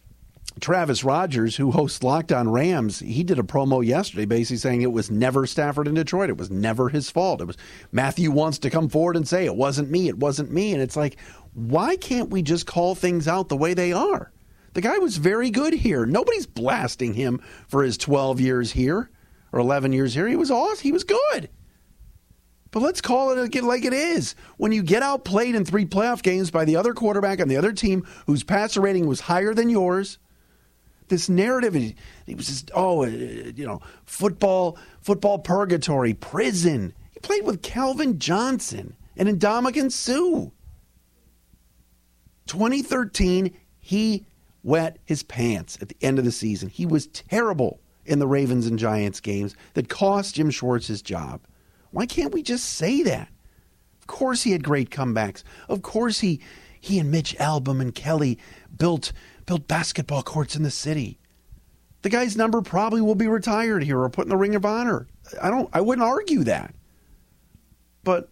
Travis 0.60 1.04
Rogers, 1.04 1.56
who 1.56 1.72
hosts 1.72 2.04
Locked 2.04 2.32
On 2.32 2.50
Rams, 2.50 3.00
he 3.00 3.24
did 3.24 3.40
a 3.40 3.44
promo 3.44 3.86
yesterday 3.86 4.26
basically 4.26 4.58
saying 4.58 4.82
it 4.82 4.92
was 4.92 5.10
never 5.10 5.46
Stafford 5.46 5.88
in 5.88 5.96
Detroit. 5.96 6.30
It 6.30 6.38
was 6.38 6.52
never 6.52 6.90
his 6.90 7.10
fault. 7.10 7.42
It 7.42 7.46
was 7.46 7.58
Matthew 7.92 8.32
wants 8.32 8.60
to 8.60 8.70
come 8.70 8.90
forward 8.90 9.16
and 9.16 9.28
say 9.28 9.46
it 9.46 9.56
wasn't 9.56 9.90
me. 9.90 10.08
It 10.08 10.18
wasn't 10.18 10.52
me. 10.52 10.74
And 10.74 10.82
it's 10.82 10.96
like, 10.96 11.18
why 11.54 11.96
can't 11.98 12.30
we 12.30 12.42
just 12.42 12.68
call 12.68 12.96
things 12.96 13.28
out 13.28 13.50
the 13.50 13.58
way 13.58 13.74
they 13.74 13.94
are? 13.94 14.32
The 14.74 14.82
guy 14.82 14.98
was 14.98 15.18
very 15.18 15.50
good 15.50 15.74
here. 15.74 16.06
Nobody's 16.06 16.48
blasting 16.48 17.14
him 17.14 17.42
for 17.68 17.84
his 17.84 17.98
12 17.98 18.40
years 18.40 18.72
here 18.72 19.10
or 19.52 19.60
11 19.60 19.94
years 19.94 20.14
here. 20.14 20.28
He 20.28 20.36
was 20.36 20.52
awesome. 20.52 20.84
He 20.84 20.92
was 20.92 21.04
good. 21.04 21.50
But 22.74 22.82
let's 22.82 23.02
call 23.02 23.38
it 23.38 23.64
like 23.64 23.86
it 23.86 23.94
is. 23.94 24.34
When 24.58 24.72
you 24.72 24.82
get 24.82 25.04
outplayed 25.04 25.54
in 25.54 25.64
three 25.64 25.86
playoff 25.86 26.24
games 26.24 26.50
by 26.50 26.66
the 26.66 26.76
other 26.76 26.96
quarterback 26.96 27.40
on 27.40 27.48
the 27.48 27.56
other 27.56 27.72
team 27.72 28.04
whose 28.26 28.44
passer 28.44 28.82
rating 28.82 29.06
was 29.06 29.20
higher 29.20 29.54
than 29.54 29.70
yours, 29.70 30.18
this 31.08 31.30
narrative. 31.30 31.76
He, 31.76 31.96
was 32.34 32.48
just 32.48 32.72
oh, 32.74 33.04
uh, 33.04 33.08
you 33.08 33.68
know, 33.68 33.80
football, 34.06 34.80
football 35.02 35.38
purgatory, 35.38 36.16
prison. 36.16 36.96
He 37.12 37.20
played 37.20 37.46
with 37.46 37.62
Calvin 37.62 38.18
Johnson 38.18 38.96
and 39.16 39.30
Ndamukong 39.30 39.92
Suh. 39.92 40.50
2013, 42.48 43.56
he 43.80 44.26
wet 44.64 44.98
his 45.06 45.22
pants 45.22 45.78
at 45.80 45.90
the 45.90 45.98
end 46.02 46.18
of 46.18 46.26
the 46.26 46.32
season. 46.32 46.70
He 46.70 46.88
was 46.88 47.06
terrible 47.06 47.80
in 48.04 48.18
the 48.18 48.28
Ravens 48.28 48.66
and 48.66 48.80
Giants 48.80 49.20
games 49.20 49.56
that 49.76 49.90
cost 49.90 50.34
Jim 50.34 50.50
Schwartz 50.50 50.88
his 50.88 51.04
job. 51.04 51.42
Why 51.94 52.08
can't 52.08 52.34
we 52.34 52.42
just 52.42 52.66
say 52.66 53.04
that? 53.04 53.30
Of 54.02 54.08
course 54.08 54.42
he 54.42 54.52
had 54.52 54.64
great 54.64 54.90
comebacks. 54.90 55.44
Of 55.70 55.84
course 55.84 56.20
he 56.22 56.42
he 56.82 56.98
and 56.98 57.12
Mitch 57.12 57.38
Albom 57.38 57.80
and 57.80 57.94
Kelly 57.94 58.40
built 58.76 59.14
built 59.46 59.68
basketball 59.68 60.24
courts 60.24 60.56
in 60.56 60.64
the 60.64 60.72
city. 60.72 61.20
The 62.02 62.10
guy's 62.10 62.36
number 62.36 62.64
probably 62.64 63.00
will 63.00 63.14
be 63.14 63.28
retired 63.28 63.84
here 63.84 64.00
or 64.00 64.10
put 64.10 64.26
in 64.26 64.30
the 64.30 64.38
Ring 64.38 64.56
of 64.56 64.66
Honor. 64.66 65.08
I 65.40 65.52
don't. 65.52 65.70
I 65.72 65.82
wouldn't 65.82 66.06
argue 66.06 66.44
that. 66.46 66.74
But 68.04 68.28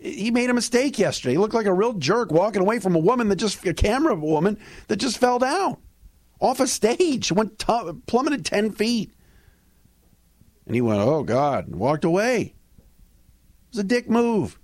he 0.00 0.30
made 0.30 0.48
a 0.48 0.54
mistake 0.54 0.98
yesterday. 0.98 1.32
He 1.34 1.38
looked 1.38 1.54
like 1.54 1.66
a 1.66 1.74
real 1.74 1.92
jerk 1.92 2.32
walking 2.32 2.62
away 2.62 2.80
from 2.80 2.96
a 2.96 3.00
woman 3.00 3.28
that 3.28 3.36
just 3.36 3.64
a 3.66 3.74
camera 3.74 4.14
woman 4.14 4.58
that 4.88 4.96
just 4.96 5.18
fell 5.18 5.38
down 5.38 5.76
off 6.40 6.58
a 6.58 6.66
stage, 6.66 7.30
went 7.30 7.58
t- 7.58 7.92
plummeted 8.06 8.46
ten 8.46 8.72
feet, 8.72 9.12
and 10.64 10.74
he 10.74 10.80
went, 10.80 11.00
"Oh 11.00 11.22
God," 11.22 11.66
and 11.66 11.76
walked 11.76 12.04
away. 12.06 12.54
It 13.74 13.78
was 13.78 13.84
a 13.86 13.88
dick 13.88 14.08
move. 14.08 14.56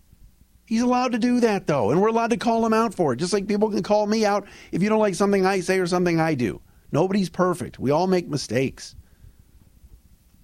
He's 0.66 0.82
allowed 0.82 1.10
to 1.12 1.18
do 1.18 1.40
that, 1.40 1.66
though, 1.66 1.90
and 1.90 2.00
we're 2.00 2.10
allowed 2.10 2.30
to 2.30 2.36
call 2.36 2.64
him 2.64 2.72
out 2.72 2.94
for 2.94 3.12
it, 3.12 3.16
just 3.16 3.32
like 3.32 3.48
people 3.48 3.68
can 3.68 3.82
call 3.82 4.06
me 4.06 4.24
out 4.24 4.46
if 4.70 4.84
you 4.84 4.88
don't 4.88 5.00
like 5.00 5.16
something 5.16 5.44
I 5.44 5.58
say 5.58 5.80
or 5.80 5.88
something 5.88 6.20
I 6.20 6.36
do. 6.36 6.62
Nobody's 6.92 7.28
perfect. 7.28 7.80
We 7.80 7.90
all 7.90 8.06
make 8.06 8.28
mistakes. 8.28 8.94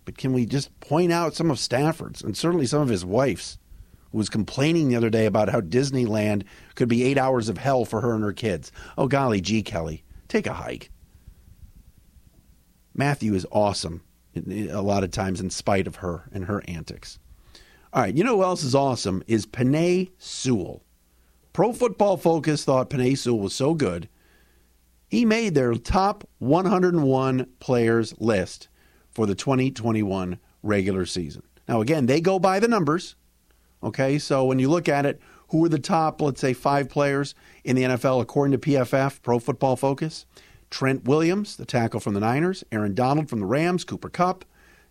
But 0.05 0.19
can 0.19 0.33
we 0.33 0.47
just 0.47 0.81
point 0.81 1.13
out 1.13 1.37
some 1.37 1.49
of 1.49 1.61
Stafford's 1.61 2.23
and 2.23 2.37
certainly 2.37 2.67
some 2.67 2.83
of 2.83 2.89
his 2.89 3.05
wife's, 3.05 3.57
who 4.11 4.19
was 4.19 4.29
complaining 4.29 4.89
the 4.89 4.97
other 4.97 5.11
day 5.11 5.27
about 5.27 5.49
how 5.49 5.61
Disneyland 5.61 6.43
could 6.75 6.89
be 6.89 7.05
eight 7.05 7.19
hours 7.19 7.49
of 7.49 7.59
hell 7.59 7.85
for 7.85 8.01
her 8.01 8.17
and 8.17 8.25
her 8.25 8.33
kids? 8.33 8.73
Oh, 8.99 9.07
golly 9.07 9.41
gee, 9.41 9.63
Kelly, 9.63 10.03
take 10.27 10.49
a 10.49 10.55
hike. 10.55 10.91
Matthew 12.95 13.33
is 13.35 13.47
awesome 13.53 14.03
a 14.35 14.83
lot 14.83 15.05
of 15.05 15.13
times 15.13 15.41
in 15.41 15.51
spite 15.51 15.87
of 15.87 15.97
her 15.97 16.29
and 16.33 16.47
her 16.47 16.65
antics. 16.67 17.21
All 17.97 18.03
right, 18.03 18.15
you 18.15 18.25
know 18.25 18.37
who 18.37 18.43
else 18.43 18.63
is 18.63 18.75
awesome 18.75 19.23
is 19.27 19.47
Penei 19.47 20.11
Sewell. 20.19 20.83
Pro 21.55 21.73
Football 21.73 22.19
Focus 22.19 22.63
thought 22.63 22.91
Penei 22.91 23.17
Sewell 23.17 23.41
was 23.41 23.55
so 23.55 23.73
good, 23.73 24.11
he 25.09 25.25
made 25.25 25.55
their 25.55 25.73
top 25.73 26.29
101 26.37 27.47
players 27.59 28.15
list 28.21 28.69
for 29.11 29.25
the 29.25 29.35
2021 29.35 30.39
regular 30.63 31.07
season. 31.07 31.43
Now, 31.67 31.81
again, 31.81 32.05
they 32.05 32.21
go 32.21 32.39
by 32.39 32.61
the 32.61 32.69
numbers. 32.69 33.17
Okay, 33.83 34.19
so 34.19 34.45
when 34.45 34.59
you 34.59 34.69
look 34.69 34.91
at 34.91 35.07
it, 35.07 35.19
who 35.49 35.65
are 35.65 35.71
the 35.71 35.79
top, 35.79 36.21
let's 36.21 36.43
say, 36.43 36.53
five 36.53 36.91
players 36.91 37.35
in 37.65 37.77
the 37.77 37.85
NFL 37.85 38.21
according 38.21 38.61
to 38.61 38.71
PFF, 38.71 39.23
Pro 39.23 39.39
Football 39.39 39.77
Focus? 39.77 40.27
Trent 40.69 41.05
Williams, 41.05 41.57
the 41.57 41.65
tackle 41.65 42.01
from 42.01 42.13
the 42.13 42.21
Niners, 42.21 42.63
Aaron 42.71 42.95
Donald 42.95 43.31
from 43.31 43.41
the 43.41 43.47
Rams, 43.47 43.85
Cooper 43.85 44.11
Kupp, 44.11 44.45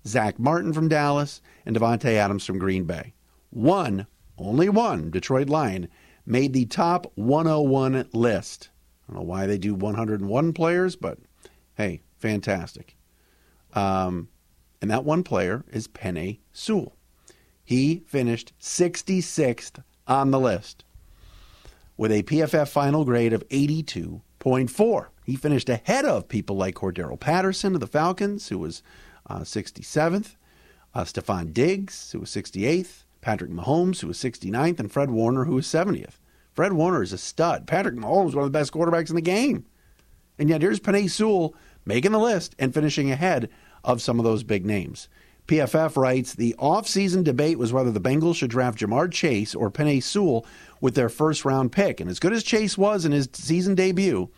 Zack 0.08 0.40
Martin 0.40 0.74
from 0.74 0.88
Dallas, 0.88 1.42
and 1.66 1.76
Davante 1.76 2.14
Adams 2.14 2.46
from 2.46 2.60
Green 2.60 2.86
Bay. 2.86 3.14
One, 3.50 4.08
only 4.38 4.70
one, 4.70 5.10
Detroit 5.10 5.50
Lion, 5.50 5.88
made 6.26 6.54
the 6.54 6.66
top 6.66 7.12
101 7.16 8.10
list. 8.14 8.70
I 9.08 9.14
don't 9.14 9.22
know 9.22 9.28
why 9.28 9.46
they 9.46 9.58
do 9.58 9.74
101 9.74 10.54
players, 10.54 10.96
but 10.96 11.18
hey, 11.76 12.02
fantastic. 12.18 12.96
Um, 13.74 14.30
and 14.82 14.92
that 14.92 15.06
one 15.06 15.24
player 15.24 15.64
is 15.72 15.88
Penei 15.88 16.40
Sewell. 16.54 16.96
He 17.64 18.04
finished 18.08 18.54
66th 18.60 19.84
on 20.08 20.32
the 20.32 20.40
list 20.40 20.84
with 21.98 22.12
a 22.12 22.24
PFF 22.24 22.68
final 22.68 23.06
grade 23.06 23.34
of 23.34 23.48
82.4. 23.50 25.08
He 25.26 25.36
finished 25.36 25.70
ahead 25.70 26.06
of 26.06 26.28
people 26.28 26.56
like 26.56 26.76
Cordarrelle 26.76 27.20
Patterson 27.20 27.74
of 27.74 27.80
the 27.80 27.88
Falcons, 27.88 28.50
who 28.50 28.60
was 28.60 28.84
uh, 29.28 29.40
67th, 29.40 30.36
uh, 30.94 31.04
Stefon 31.04 31.54
Diggs, 31.54 32.12
who 32.12 32.20
was 32.20 32.30
68th, 32.30 33.04
Patrick 33.22 33.52
Mahomes, 33.52 34.02
who 34.02 34.08
was 34.08 34.18
69th, 34.18 34.80
and 34.80 34.92
Fred 34.92 35.10
Warner, 35.12 35.46
who 35.46 35.56
was 35.56 35.68
70th. 35.68 36.20
Fred 36.54 36.74
Warner 36.74 37.04
is 37.04 37.12
a 37.12 37.18
stud. 37.18 37.68
Patrick 37.68 37.96
Mahomes, 37.96 38.34
one 38.34 38.46
of 38.46 38.52
the 38.52 38.58
best 38.58 38.72
quarterbacks 38.72 39.10
in 39.10 39.16
the 39.16 39.22
game. 39.22 39.66
And 40.38 40.50
yet 40.50 40.62
here's 40.62 40.80
Penei 40.80 41.10
Sewell 41.10 41.56
making 41.86 42.12
the 42.12 42.20
list 42.20 42.56
and 42.60 42.74
finishing 42.74 43.12
ahead 43.12 43.50
of 43.84 44.02
some 44.02 44.20
of 44.20 44.26
those 44.26 44.44
big 44.44 44.66
names. 44.66 45.08
PFF 45.48 45.96
writes 45.96 46.34
the 46.34 46.56
offseason 46.58 47.24
debate 47.24 47.60
was 47.60 47.72
whether 47.72 47.92
the 47.92 48.02
Bengals 48.02 48.36
should 48.36 48.50
draft 48.50 48.80
Ja'Marr 48.80 49.12
Chase 49.12 49.54
or 49.54 49.70
Penei 49.70 50.02
Sewell 50.02 50.46
with 50.82 50.96
their 50.96 51.10
first 51.10 51.46
round 51.46 51.72
pick. 51.72 52.00
And 52.00 52.10
as 52.10 52.20
good 52.20 52.34
as 52.34 52.44
Chase 52.44 52.78
was 52.78 53.06
in 53.06 53.12
his 53.12 53.30
season 53.34 53.76
debut, 53.76 54.30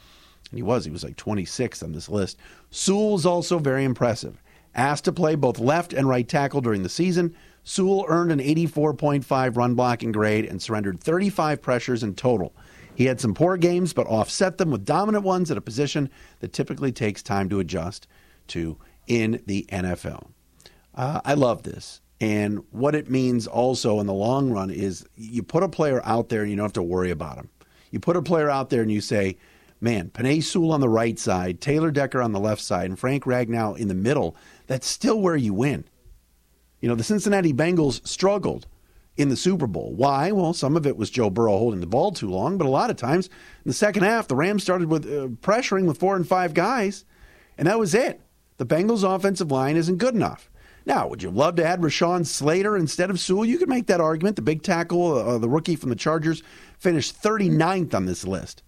and 0.50 0.58
he 0.58 0.64
was, 0.64 0.86
he 0.86 0.92
was 0.92 1.04
like 1.04 1.16
26th 1.16 1.84
on 1.84 1.94
this 1.94 2.10
list, 2.10 2.38
Sewell 2.72 3.16
is 3.16 3.26
also 3.26 3.58
very 3.60 3.86
impressive. 3.86 4.42
Asked 4.78 5.06
to 5.06 5.12
play 5.12 5.34
both 5.34 5.58
left 5.58 5.92
and 5.92 6.08
right 6.08 6.28
tackle 6.28 6.62
during 6.62 6.84
the 6.84 6.90
season, 6.90 7.36
Sewell 7.64 8.06
earned 8.08 8.32
an 8.32 8.40
84.5 8.40 9.58
run 9.58 9.74
blocking 9.74 10.12
grade 10.12 10.46
and 10.46 10.62
surrendered 10.62 11.02
35 11.02 11.62
pressures 11.62 12.04
in 12.04 12.14
total. 12.14 12.56
He 12.94 13.06
had 13.06 13.20
some 13.20 13.34
poor 13.34 13.58
games, 13.58 13.92
but 13.94 14.08
offset 14.08 14.58
them 14.58 14.72
with 14.72 14.86
dominant 14.86 15.24
ones 15.24 15.52
at 15.52 15.58
a 15.58 15.62
position 15.62 16.10
that 16.40 16.54
typically 16.54 16.92
takes 16.92 17.22
time 17.22 17.50
to 17.50 17.60
adjust 17.60 18.08
to 18.48 18.78
in 19.08 19.42
the 19.48 19.66
NFL. 19.70 20.28
Uh, 20.96 21.22
I 21.26 21.34
love 21.34 21.64
this. 21.64 22.02
And 22.20 22.64
what 22.72 22.96
it 22.96 23.10
means 23.10 23.46
also 23.46 24.00
in 24.00 24.08
the 24.08 24.14
long 24.14 24.50
run 24.50 24.72
is 24.72 25.06
you 25.16 25.44
put 25.44 25.64
a 25.64 25.70
player 25.70 26.02
out 26.04 26.30
there 26.30 26.42
and 26.42 26.50
you 26.50 26.58
don't 26.58 26.66
have 26.66 26.74
to 26.74 26.84
worry 26.84 27.12
about 27.12 27.38
him. 27.38 27.50
You 27.92 28.00
put 28.00 28.16
a 28.16 28.22
player 28.22 28.50
out 28.50 28.70
there 28.70 28.82
and 28.82 28.92
you 28.92 29.02
say, 29.02 29.38
man, 29.80 30.10
Penei 30.10 30.44
Sewell 30.44 30.72
on 30.72 30.82
the 30.82 30.90
right 30.90 31.18
side, 31.18 31.62
Taylor 31.62 31.92
Decker 31.92 32.22
on 32.22 32.32
the 32.32 32.40
left 32.40 32.62
side, 32.62 32.86
and 32.86 32.98
Frank 32.98 33.24
Ragnow 33.24 33.78
in 33.78 33.88
the 33.88 33.94
middle, 33.94 34.36
that's 34.68 34.88
still 34.88 35.22
where 35.22 35.36
you 35.36 35.54
win. 35.54 35.86
You 36.82 36.90
know, 36.90 36.96
the 36.96 37.04
Cincinnati 37.04 37.54
Bengals 37.54 38.06
struggled 38.08 38.68
in 39.16 39.30
the 39.30 39.36
Super 39.36 39.68
Bowl. 39.68 39.94
Why? 39.96 40.32
Well, 40.32 40.54
some 40.54 40.78
of 40.78 40.86
it 40.86 40.96
was 40.96 41.10
Joe 41.10 41.30
Burrow 41.30 41.58
holding 41.58 41.80
the 41.80 41.88
ball 41.88 42.12
too 42.12 42.30
long, 42.30 42.58
but 42.58 42.68
a 42.68 42.70
lot 42.70 42.92
of 42.92 42.98
times 42.98 43.28
in 43.28 43.70
the 43.70 43.74
second 43.74 44.04
half, 44.04 44.28
the 44.28 44.36
Rams 44.36 44.64
started 44.64 44.90
with 44.90 45.06
uh, 45.06 45.28
pressuring 45.42 45.86
with 45.86 46.00
four 46.00 46.16
and 46.16 46.28
five 46.28 46.54
guys, 46.54 47.04
and 47.58 47.68
that 47.68 47.80
was 47.80 47.96
it. 47.96 48.22
The 48.58 48.66
Bengals' 48.66 49.04
offensive 49.04 49.52
line 49.52 49.76
isn't 49.76 49.98
good 49.98 50.16
enough. 50.16 50.50
Now, 50.86 51.08
would 51.08 51.22
you 51.22 51.30
love 51.30 51.56
to 51.58 51.66
add 51.66 51.82
Rashawn 51.82 52.26
Slater 52.26 52.78
instead 52.78 53.10
of 53.10 53.20
Sewell? 53.20 53.44
You 53.44 53.58
could 53.58 53.68
make 53.68 53.88
that 53.88 54.00
argument. 54.00 54.38
The 54.38 54.42
big 54.42 54.64
tackle, 54.64 55.18
uh, 55.18 55.38
the 55.38 55.50
rookie 55.50 55.76
from 55.76 55.90
the 55.90 55.96
Chargers, 55.96 56.44
finished 56.80 57.22
39th 57.22 57.94
on 57.94 58.06
this 58.06 58.26
list. 58.26 58.64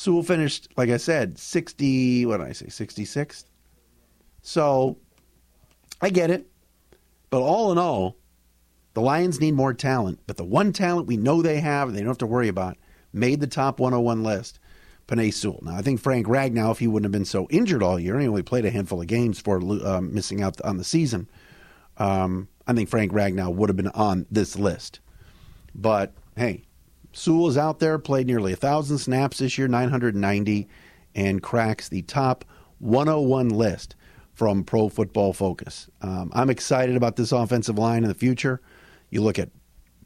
Sewell 0.00 0.22
finished, 0.22 0.68
like 0.78 0.88
I 0.88 0.96
said, 0.96 1.38
60, 1.38 2.24
what 2.24 2.38
did 2.38 2.46
I 2.46 2.52
say, 2.52 2.66
66th? 2.68 3.44
So 4.40 4.96
I 6.00 6.08
get 6.08 6.30
it. 6.30 6.46
But 7.28 7.42
all 7.42 7.70
in 7.70 7.76
all, 7.76 8.16
the 8.94 9.02
Lions 9.02 9.42
need 9.42 9.52
more 9.52 9.74
talent, 9.74 10.20
but 10.26 10.38
the 10.38 10.44
one 10.44 10.72
talent 10.72 11.06
we 11.06 11.18
know 11.18 11.42
they 11.42 11.60
have 11.60 11.88
and 11.88 11.94
they 11.94 12.00
don't 12.00 12.08
have 12.08 12.18
to 12.18 12.26
worry 12.26 12.48
about 12.48 12.78
made 13.12 13.40
the 13.40 13.46
top 13.46 13.78
101 13.78 14.22
list. 14.22 14.58
Penei 15.06 15.34
Sewell. 15.34 15.60
Now, 15.60 15.74
I 15.74 15.82
think 15.82 16.00
Frank 16.00 16.26
Ragnow, 16.26 16.70
if 16.70 16.78
he 16.78 16.86
wouldn't 16.86 17.04
have 17.04 17.12
been 17.12 17.26
so 17.26 17.46
injured 17.50 17.82
all 17.82 18.00
year, 18.00 18.18
he 18.18 18.26
only 18.26 18.42
played 18.42 18.64
a 18.64 18.70
handful 18.70 19.02
of 19.02 19.06
games 19.06 19.38
for 19.38 19.60
uh, 19.84 20.00
missing 20.00 20.42
out 20.42 20.58
on 20.62 20.78
the 20.78 20.84
season. 20.84 21.28
Um, 21.98 22.48
I 22.66 22.72
think 22.72 22.88
Frank 22.88 23.12
Ragnow 23.12 23.54
would 23.54 23.68
have 23.68 23.76
been 23.76 23.88
on 23.88 24.24
this 24.30 24.56
list. 24.56 25.00
But 25.74 26.14
hey, 26.36 26.62
Sewell 27.12 27.48
is 27.48 27.58
out 27.58 27.80
there, 27.80 27.98
played 27.98 28.26
nearly 28.26 28.52
1,000 28.52 28.98
snaps 28.98 29.38
this 29.38 29.58
year, 29.58 29.68
990, 29.68 30.68
and 31.14 31.42
cracks 31.42 31.88
the 31.88 32.02
top 32.02 32.44
101 32.78 33.48
list 33.48 33.96
from 34.32 34.64
Pro 34.64 34.88
Football 34.88 35.32
Focus. 35.32 35.88
Um, 36.00 36.30
I'm 36.32 36.50
excited 36.50 36.96
about 36.96 37.16
this 37.16 37.32
offensive 37.32 37.78
line 37.78 38.04
in 38.04 38.08
the 38.08 38.14
future. 38.14 38.60
You 39.10 39.22
look 39.22 39.38
at 39.38 39.50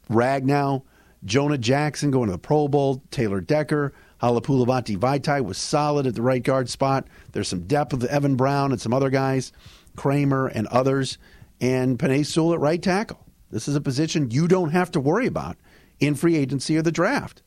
Ragnow, 0.09 0.83
Jonah 1.23 1.57
Jackson 1.57 2.11
going 2.11 2.27
to 2.27 2.33
the 2.33 2.37
Pro 2.37 2.67
Bowl, 2.67 3.03
Taylor 3.11 3.39
Decker, 3.39 3.93
Halapoulivaati 4.21 4.97
Vaitai 4.97 5.43
was 5.43 5.57
solid 5.57 6.07
at 6.07 6.15
the 6.15 6.21
right 6.21 6.43
guard 6.43 6.69
spot. 6.69 7.07
There's 7.31 7.47
some 7.47 7.67
depth 7.67 7.93
with 7.93 8.05
Evan 8.05 8.35
Brown 8.35 8.71
and 8.71 8.81
some 8.81 8.93
other 8.93 9.09
guys, 9.09 9.51
Kramer 9.95 10.47
and 10.47 10.67
others, 10.67 11.17
and 11.61 11.99
Penei 11.99 12.25
Sewell 12.25 12.53
at 12.53 12.59
right 12.59 12.81
tackle. 12.81 13.25
This 13.51 13.67
is 13.67 13.75
a 13.75 13.81
position 13.81 14.31
you 14.31 14.47
don't 14.47 14.71
have 14.71 14.91
to 14.91 14.99
worry 14.99 15.27
about 15.27 15.57
in 15.99 16.15
free 16.15 16.35
agency 16.35 16.77
or 16.77 16.81
the 16.81 16.91
draft. 16.91 17.41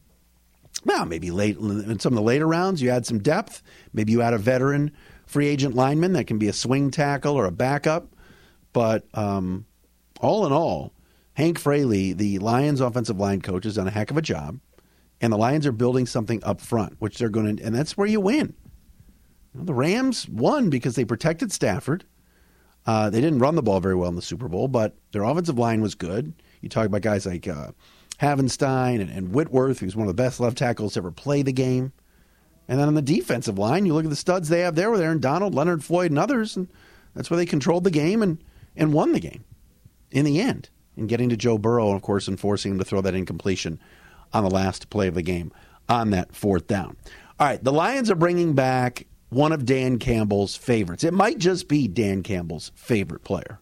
Now, 0.85 1.05
maybe 1.05 1.31
late 1.31 1.57
in 1.59 1.99
some 1.99 2.13
of 2.13 2.17
the 2.17 2.23
later 2.23 2.47
rounds, 2.47 2.81
you 2.81 2.91
add 2.91 3.07
some 3.07 3.19
depth. 3.19 3.63
Maybe 3.93 4.13
you 4.13 4.23
add 4.23 4.35
a 4.35 4.39
veteran 4.39 4.93
free 5.27 5.47
agent 5.49 5.75
lineman 5.75 6.15
that 6.15 6.27
can 6.27 6.39
be 6.39 6.49
a 6.49 6.53
swing 6.53 6.91
tackle 6.91 7.35
or 7.35 7.45
a 7.45 7.51
backup. 7.51 8.15
But 8.73 9.07
um, 9.15 9.67
all 10.21 10.47
in 10.47 10.53
all, 10.53 10.93
Hank 11.35 11.59
Fraley, 11.59 12.13
the 12.13 12.39
Lions 12.39 12.81
offensive 12.81 13.19
line 13.19 13.41
coach, 13.41 13.65
has 13.65 13.75
done 13.75 13.89
a 13.89 13.93
heck 13.93 14.11
of 14.11 14.17
a 14.17 14.23
job. 14.23 14.59
And 15.21 15.33
the 15.33 15.37
Lions 15.37 15.67
are 15.67 15.73
building 15.73 16.07
something 16.07 16.43
up 16.45 16.61
front, 16.61 16.97
which 17.01 17.19
they're 17.19 17.29
going 17.29 17.57
to, 17.57 17.63
and 17.63 17.75
that's 17.75 17.97
where 17.97 18.07
you 18.07 18.21
win. 18.21 18.55
You 19.53 19.61
know, 19.61 19.65
the 19.65 19.75
Rams 19.75 20.29
won 20.29 20.71
because 20.71 20.95
they 20.95 21.05
protected 21.05 21.53
Stafford. 21.53 22.05
Uh, 22.87 23.11
they 23.11 23.21
didn't 23.21 23.41
run 23.41 23.57
the 23.57 23.63
ball 23.63 23.81
very 23.81 23.95
well 23.95 24.09
in 24.09 24.17
the 24.17 24.23
Super 24.23 24.49
Bowl, 24.49 24.69
but 24.69 24.97
their 25.13 25.25
offensive 25.25 25.59
line 25.59 25.83
was 25.83 25.95
good. 25.95 26.33
You 26.61 26.69
talk 26.69 26.87
about 26.87 27.03
guys 27.03 27.27
like 27.27 27.47
uh, 27.47 27.73
Havenstein 28.21 29.01
and, 29.01 29.11
and 29.11 29.33
Whitworth, 29.33 29.81
who's 29.81 29.97
one 29.97 30.09
of 30.09 30.17
the 30.17 30.23
best 30.23 30.41
left 30.41 30.59
tackles 30.59 30.95
to 30.95 31.01
ever 31.01 31.11
play 31.11 31.43
the 31.43 31.53
game. 31.53 31.93
And 32.67 32.79
then 32.79 32.89
on 32.89 32.95
the 32.95 33.03
defensive 33.03 33.59
line, 33.59 33.87
you 33.87 33.95
look 33.95 34.05
at 34.05 34.11
the 34.11 34.17
studs 34.17 34.49
they 34.49 34.61
have 34.61 34.75
there 34.75 34.91
with 34.91 35.01
Aaron 35.01 35.21
Donald, 35.21 35.55
Leonard 35.55 35.83
Floyd, 35.85 36.11
and 36.11 36.19
others, 36.19 36.57
and 36.57 36.69
that's 37.15 37.31
where 37.31 37.39
they 37.39 37.47
controlled 37.47 37.85
the 37.85 37.91
game 37.91 38.23
and, 38.23 38.43
and 38.77 38.93
won 38.93 39.13
the 39.13 39.21
game 39.21 39.45
in 40.11 40.25
the 40.25 40.41
end 40.41 40.69
and 40.97 41.09
getting 41.09 41.29
to 41.29 41.37
Joe 41.37 41.57
Burrow, 41.57 41.89
and 41.89 41.97
of 41.97 42.03
course, 42.03 42.29
and 42.29 42.39
forcing 42.39 42.73
him 42.73 42.79
to 42.79 42.85
throw 42.85 43.01
that 43.01 43.15
incompletion 43.15 43.79
on 44.33 44.45
the 44.45 44.51
last 44.51 44.91
play 44.91 45.09
of 45.09 45.15
the 45.15 45.23
game 45.23 45.53
on 45.89 46.11
that 46.11 46.35
fourth 46.35 46.67
down. 46.67 46.97
All 47.41 47.47
right, 47.47 47.63
the 47.63 47.73
Lions 47.73 48.11
are 48.11 48.17
bringing 48.17 48.55
back 48.55 49.07
one 49.31 49.53
of 49.53 49.65
Dan 49.65 49.99
Campbell's 49.99 50.57
favorites. 50.57 51.05
It 51.05 51.15
might 51.15 51.39
just 51.39 51.69
be 51.69 51.87
Dan 51.87 52.23
Campbell's 52.23 52.73
favorite 52.75 53.25
player. 53.25 53.61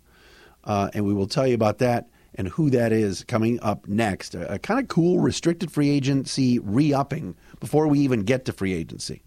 Uh, 0.64 0.90
and 0.94 1.04
we 1.04 1.14
will 1.14 1.28
tell 1.28 1.46
you 1.46 1.54
about 1.54 1.78
that 1.78 2.09
and 2.37 2.49
who 2.49 2.70
that 2.70 2.92
is 2.92 3.25
coming 3.25 3.59
up 3.61 3.88
next. 3.88 4.35
A, 4.35 4.55
a 4.55 4.59
kind 4.59 4.81
of 4.81 4.88
cool 4.88 5.20
restricted 5.20 5.72
free 5.72 5.90
agency 5.90 6.59
re 6.59 6.92
upping 6.92 7.35
before 7.61 7.88
we 7.88 8.01
even 8.01 8.22
get 8.22 8.44
to 8.44 8.53
free 8.53 8.75
agency. 8.75 9.22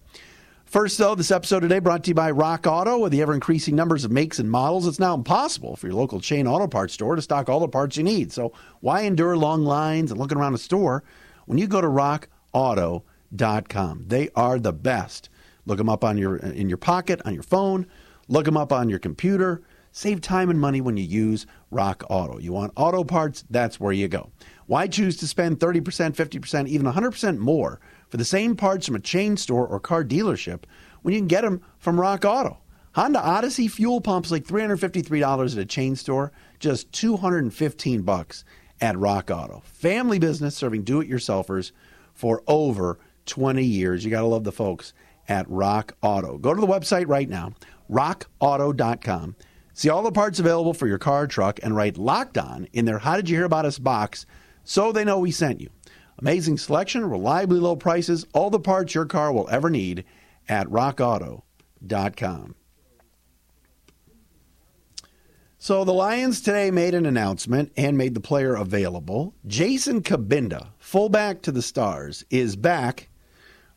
First, 0.70 0.98
though, 1.00 1.16
this 1.16 1.32
episode 1.32 1.62
today 1.62 1.80
brought 1.80 2.04
to 2.04 2.10
you 2.10 2.16
by 2.16 2.30
Rock 2.30 2.68
Auto. 2.68 3.00
With 3.00 3.12
the 3.12 3.24
ever 3.24 3.34
increasing 3.34 3.76
numbers 3.76 4.06
of 4.06 4.12
makes 4.12 4.38
and 4.38 4.52
models, 4.52 4.86
it's 4.86 5.00
now 5.00 5.16
impossible 5.16 5.76
for 5.76 5.88
your 5.88 5.96
local 5.96 6.22
chain 6.22 6.46
auto 6.46 6.68
parts 6.68 6.94
store 6.94 7.16
to 7.16 7.24
stock 7.24 7.50
all 7.50 7.60
the 7.60 7.68
parts 7.68 7.98
you 7.98 8.04
need. 8.04 8.32
So, 8.32 8.54
why 8.80 9.02
endure 9.02 9.36
long 9.36 9.66
lines 9.66 10.12
and 10.12 10.20
looking 10.20 10.38
around 10.38 10.54
a 10.54 10.60
store 10.60 11.04
when 11.48 11.58
you 11.58 11.66
go 11.66 11.82
to 11.82 11.88
rockauto.com? 11.88 14.04
They 14.06 14.30
are 14.36 14.60
the 14.60 14.74
best. 14.74 15.30
Look 15.66 15.80
them 15.80 15.90
up 15.90 16.04
on 16.04 16.20
your 16.20 16.38
in 16.38 16.70
your 16.70 16.78
pocket, 16.78 17.20
on 17.26 17.34
your 17.34 17.42
phone. 17.42 17.88
Look 18.28 18.46
them 18.46 18.58
up 18.58 18.72
on 18.72 18.90
your 18.90 19.00
computer. 19.00 19.64
Save 19.92 20.22
time 20.22 20.50
and 20.50 20.60
money 20.60 20.82
when 20.82 20.98
you 20.98 21.04
use 21.04 21.46
Rock 21.72 22.04
Auto. 22.10 22.38
You 22.38 22.54
want 22.54 22.74
auto 22.76 23.04
parts? 23.04 23.44
That's 23.50 23.80
where 23.80 23.92
you 23.92 24.08
go. 24.08 24.30
Why 24.68 24.88
choose 24.88 25.18
to 25.18 25.28
spend 25.28 25.60
30%, 25.60 25.82
50%, 26.16 26.68
even 26.68 26.86
100% 26.86 27.38
more 27.38 27.80
for 28.08 28.18
the 28.18 28.26
same 28.26 28.56
parts 28.56 28.86
from 28.86 28.96
a 28.96 29.00
chain 29.00 29.36
store 29.38 29.66
or 29.68 29.80
car 29.80 30.04
dealership 30.04 30.64
when 31.02 31.14
you 31.14 31.20
can 31.20 31.28
get 31.28 31.42
them 31.42 31.62
from 31.78 32.00
Rock 32.00 32.26
Auto. 32.26 32.60
Honda 32.94 33.20
Odyssey 33.20 33.68
fuel 33.68 34.02
pumps 34.02 34.32
like 34.32 34.46
$353 34.46 35.54
at 35.54 35.58
a 35.58 35.66
chain 35.66 35.96
store, 35.96 36.32
just 36.60 36.92
215 36.92 38.02
bucks 38.02 38.44
at 38.82 38.98
Rock 38.98 39.30
Auto. 39.32 39.62
Family 39.66 40.20
business 40.20 40.56
serving 40.56 40.84
do-it-yourselfers 40.84 41.72
for 42.14 42.44
over 42.48 43.00
20 43.26 43.64
years. 43.64 44.04
You 44.04 44.12
got 44.12 44.22
to 44.22 44.28
love 44.28 44.44
the 44.44 44.52
folks 44.52 44.94
at 45.28 45.50
Rock 45.50 45.96
Auto. 46.02 46.38
Go 46.38 46.54
to 46.54 46.60
the 46.62 46.68
website 46.68 47.08
right 47.08 47.30
now, 47.30 47.54
rockauto.com. 47.90 49.36
See 49.80 49.88
all 49.88 50.04
the 50.04 50.12
parts 50.12 50.40
available 50.40 50.74
for 50.74 50.88
your 50.88 50.98
car, 50.98 51.26
truck, 51.26 51.58
and 51.64 51.74
write 51.74 51.98
locked 51.98 52.38
on 52.38 52.68
in 52.74 52.84
their 52.84 53.00
How 53.00 53.16
Did 53.16 53.30
You 53.30 53.38
Hear 53.38 53.46
About 53.46 53.64
Us 53.64 53.80
box 53.80 54.26
so 54.66 54.92
they 54.92 55.06
know 55.06 55.20
we 55.20 55.32
sent 55.32 55.62
you. 55.62 55.70
Amazing 56.18 56.58
selection, 56.58 57.06
reliably 57.06 57.62
low 57.62 57.78
prices, 57.78 58.26
all 58.34 58.50
the 58.50 58.60
parts 58.60 58.94
your 58.94 59.06
car 59.06 59.32
will 59.32 59.48
ever 59.50 59.70
need 59.70 60.04
at 60.50 60.68
rockauto.com. 60.68 62.56
So 65.58 65.86
the 65.86 65.94
Lions 65.94 66.42
today 66.42 66.72
made 66.72 66.94
an 66.94 67.06
announcement 67.06 67.72
and 67.78 67.98
made 67.98 68.16
the 68.16 68.20
player 68.20 68.56
available. 68.56 69.34
Jason 69.48 70.02
Cabinda, 70.02 70.72
fullback 70.78 71.42
to 71.44 71.54
the 71.54 71.62
Stars, 71.62 72.26
is 72.30 72.58
back 72.58 73.08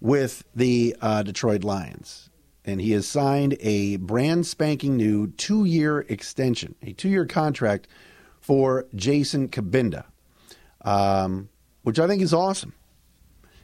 with 0.01 0.43
the 0.53 0.97
uh, 1.01 1.23
Detroit 1.23 1.63
Lions. 1.63 2.29
And 2.65 2.81
he 2.81 2.93
has 2.93 3.09
signed 3.09 3.57
a 3.61 3.97
brand 3.97 4.47
spanking 4.47 4.97
new 4.97 5.29
two 5.29 5.65
year 5.65 6.01
extension, 6.09 6.75
a 6.83 6.93
two 6.93 7.09
year 7.09 7.27
contract 7.27 7.89
for 8.41 8.87
Jason 8.95 9.49
Cabinda. 9.49 10.05
Um, 10.83 11.49
which 11.83 11.99
I 11.99 12.07
think 12.07 12.23
is 12.23 12.35
awesome. 12.35 12.75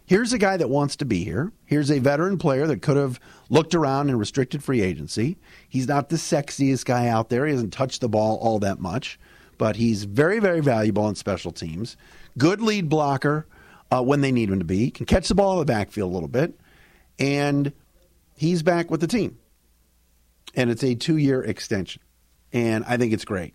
Here's 0.07 0.33
a 0.33 0.39
guy 0.39 0.57
that 0.57 0.71
wants 0.71 0.97
to 0.97 1.05
be 1.05 1.23
here. 1.23 1.53
Here's 1.67 1.91
a 1.91 1.99
veteran 1.99 2.39
player 2.39 2.67
that 2.67 2.81
could 2.81 2.97
have 2.97 3.21
looked 3.51 3.75
around 3.75 4.09
in 4.09 4.19
restricted 4.19 4.65
free 4.65 4.81
agency. 4.81 5.37
He's 5.69 5.87
not 5.87 6.09
the 6.09 6.17
sexiest 6.17 6.87
guy 6.87 7.09
out 7.09 7.29
there. 7.29 7.45
He 7.45 7.53
hasn't 7.53 7.75
touched 7.75 8.01
the 8.01 8.09
ball 8.09 8.39
all 8.39 8.59
that 8.61 8.81
much, 8.81 9.21
but 9.59 9.77
he's 9.77 10.05
very, 10.05 10.39
very 10.39 10.61
valuable 10.61 11.05
on 11.05 11.15
special 11.15 11.53
teams. 11.53 11.97
Good 12.39 12.63
lead 12.63 12.89
blocker 12.89 13.47
uh, 13.91 14.03
when 14.03 14.23
they 14.23 14.33
need 14.33 14.49
him 14.49 14.59
to 14.61 14.65
be. 14.65 14.91
Can 14.91 15.05
catch 15.05 15.29
the 15.29 15.35
ball 15.35 15.53
in 15.53 15.59
the 15.59 15.73
backfield 15.73 16.11
a 16.11 16.15
little 16.15 16.29
bit. 16.29 16.59
And 17.19 17.73
he's 18.39 18.63
back 18.63 18.91
with 18.91 19.01
the 19.01 19.07
team. 19.07 19.39
And 20.55 20.71
it's 20.71 20.83
a 20.83 20.95
two 20.95 21.17
year 21.17 21.43
extension. 21.43 22.03
And 22.53 22.85
I 22.87 22.97
think 22.97 23.13
it's 23.13 23.25
great. 23.25 23.55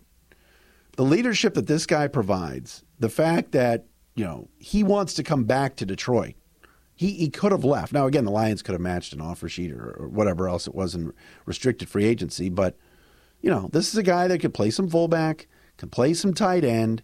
The 0.96 1.02
leadership 1.02 1.54
that 1.54 1.66
this 1.66 1.86
guy 1.86 2.06
provides, 2.06 2.84
the 3.00 3.08
fact 3.08 3.52
that 3.52 3.86
you 4.14 4.24
know, 4.24 4.48
he 4.58 4.82
wants 4.82 5.14
to 5.14 5.22
come 5.22 5.44
back 5.44 5.76
to 5.76 5.86
Detroit. 5.86 6.34
He, 6.96 7.10
he 7.12 7.28
could 7.28 7.50
have 7.50 7.64
left. 7.64 7.92
Now, 7.92 8.06
again, 8.06 8.24
the 8.24 8.30
Lions 8.30 8.62
could 8.62 8.72
have 8.72 8.80
matched 8.80 9.12
an 9.12 9.20
offer 9.20 9.48
sheet 9.48 9.72
or, 9.72 9.96
or 9.98 10.08
whatever 10.08 10.48
else 10.48 10.68
it 10.68 10.74
was 10.74 10.94
in 10.94 11.12
restricted 11.44 11.88
free 11.88 12.04
agency. 12.04 12.48
But, 12.48 12.76
you 13.40 13.50
know, 13.50 13.68
this 13.72 13.88
is 13.88 13.98
a 13.98 14.02
guy 14.04 14.28
that 14.28 14.38
could 14.38 14.54
play 14.54 14.70
some 14.70 14.88
fullback, 14.88 15.48
can 15.76 15.90
play 15.90 16.14
some 16.14 16.34
tight 16.34 16.64
end, 16.64 17.02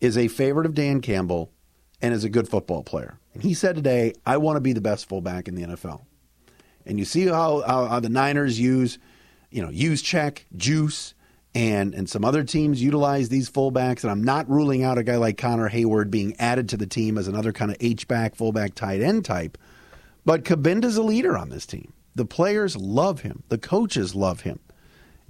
is 0.00 0.16
a 0.16 0.28
favorite 0.28 0.64
of 0.64 0.74
Dan 0.74 1.02
Campbell, 1.02 1.52
and 2.00 2.14
is 2.14 2.24
a 2.24 2.30
good 2.30 2.48
football 2.48 2.82
player. 2.82 3.18
And 3.34 3.42
he 3.42 3.52
said 3.52 3.76
today, 3.76 4.14
I 4.24 4.38
want 4.38 4.56
to 4.56 4.60
be 4.60 4.72
the 4.72 4.80
best 4.80 5.08
fullback 5.08 5.46
in 5.46 5.54
the 5.54 5.62
NFL. 5.62 6.00
And 6.86 6.98
you 6.98 7.04
see 7.04 7.26
how, 7.26 7.62
how, 7.62 7.86
how 7.86 8.00
the 8.00 8.08
Niners 8.08 8.58
use, 8.58 8.98
you 9.50 9.62
know, 9.62 9.68
Juszczyk, 9.68 10.44
juice, 10.56 11.14
and 11.54 11.94
and 11.94 12.08
some 12.08 12.24
other 12.24 12.44
teams 12.44 12.82
utilize 12.82 13.28
these 13.28 13.50
fullbacks. 13.50 14.02
And 14.02 14.10
I'm 14.10 14.24
not 14.24 14.48
ruling 14.48 14.84
out 14.84 14.98
a 14.98 15.02
guy 15.02 15.16
like 15.16 15.36
Connor 15.36 15.68
Heyward 15.68 16.10
being 16.10 16.34
added 16.38 16.68
to 16.70 16.76
the 16.76 16.86
team 16.86 17.18
as 17.18 17.28
another 17.28 17.52
kind 17.52 17.70
of 17.70 17.76
H 17.80 18.08
back, 18.08 18.34
fullback, 18.34 18.74
tight 18.74 19.02
end 19.02 19.24
type. 19.24 19.58
But 20.24 20.44
Cabinda's 20.44 20.96
a 20.96 21.02
leader 21.02 21.36
on 21.36 21.50
this 21.50 21.66
team. 21.66 21.92
The 22.14 22.24
players 22.24 22.76
love 22.76 23.20
him. 23.20 23.42
The 23.48 23.58
coaches 23.58 24.14
love 24.14 24.42
him. 24.42 24.60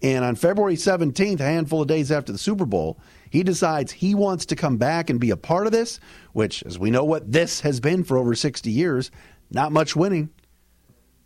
And 0.02 0.24
on 0.24 0.34
February 0.34 0.74
17th, 0.74 1.38
a 1.38 1.44
handful 1.44 1.82
of 1.82 1.88
days 1.88 2.10
after 2.10 2.32
the 2.32 2.38
Super 2.38 2.66
Bowl, 2.66 2.98
he 3.30 3.44
decides 3.44 3.92
he 3.92 4.16
wants 4.16 4.46
to 4.46 4.56
come 4.56 4.76
back 4.76 5.08
and 5.08 5.20
be 5.20 5.30
a 5.30 5.36
part 5.36 5.66
of 5.66 5.72
this, 5.72 6.00
which, 6.32 6.62
as 6.64 6.78
we 6.78 6.90
know 6.90 7.04
what 7.04 7.30
this 7.30 7.60
has 7.60 7.78
been 7.78 8.02
for 8.02 8.18
over 8.18 8.34
60 8.34 8.68
years, 8.68 9.12
not 9.50 9.70
much 9.70 9.94
winning. 9.94 10.30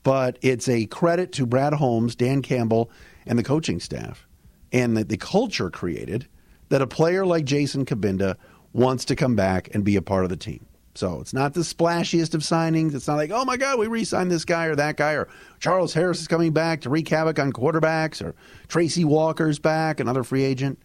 But 0.06 0.38
it's 0.40 0.68
a 0.68 0.86
credit 0.86 1.32
to 1.32 1.46
Brad 1.46 1.72
Holmes, 1.72 2.14
Dan 2.14 2.40
Campbell, 2.40 2.92
and 3.26 3.36
the 3.36 3.42
coaching 3.42 3.80
staff 3.80 4.28
and 4.70 4.96
the, 4.96 5.02
the 5.02 5.16
culture 5.16 5.68
created 5.68 6.28
that 6.68 6.80
a 6.80 6.86
player 6.86 7.26
like 7.26 7.44
Jason 7.44 7.84
Cabinda 7.84 8.36
wants 8.72 9.04
to 9.06 9.16
come 9.16 9.34
back 9.34 9.74
and 9.74 9.82
be 9.82 9.96
a 9.96 10.02
part 10.02 10.22
of 10.22 10.30
the 10.30 10.36
team. 10.36 10.64
So 10.94 11.20
it's 11.20 11.32
not 11.34 11.54
the 11.54 11.62
splashiest 11.62 12.34
of 12.34 12.42
signings. 12.42 12.94
It's 12.94 13.08
not 13.08 13.16
like, 13.16 13.32
oh 13.32 13.44
my 13.44 13.56
God, 13.56 13.80
we 13.80 13.88
re 13.88 14.04
signed 14.04 14.30
this 14.30 14.44
guy 14.44 14.66
or 14.66 14.76
that 14.76 14.96
guy, 14.96 15.14
or 15.14 15.26
Charles 15.58 15.92
Harris 15.92 16.20
is 16.20 16.28
coming 16.28 16.52
back 16.52 16.82
to 16.82 16.88
wreak 16.88 17.08
havoc 17.08 17.40
on 17.40 17.52
quarterbacks, 17.52 18.24
or 18.24 18.36
Tracy 18.68 19.04
Walker's 19.04 19.58
back, 19.58 19.98
another 19.98 20.22
free 20.22 20.44
agent. 20.44 20.78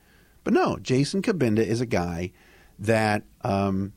But 0.43 0.55
no, 0.55 0.79
Jason 0.81 1.21
Cabinda 1.21 1.59
is 1.59 1.79
a 1.79 1.85
guy 1.85 2.31
that 2.79 3.21
um, 3.43 3.93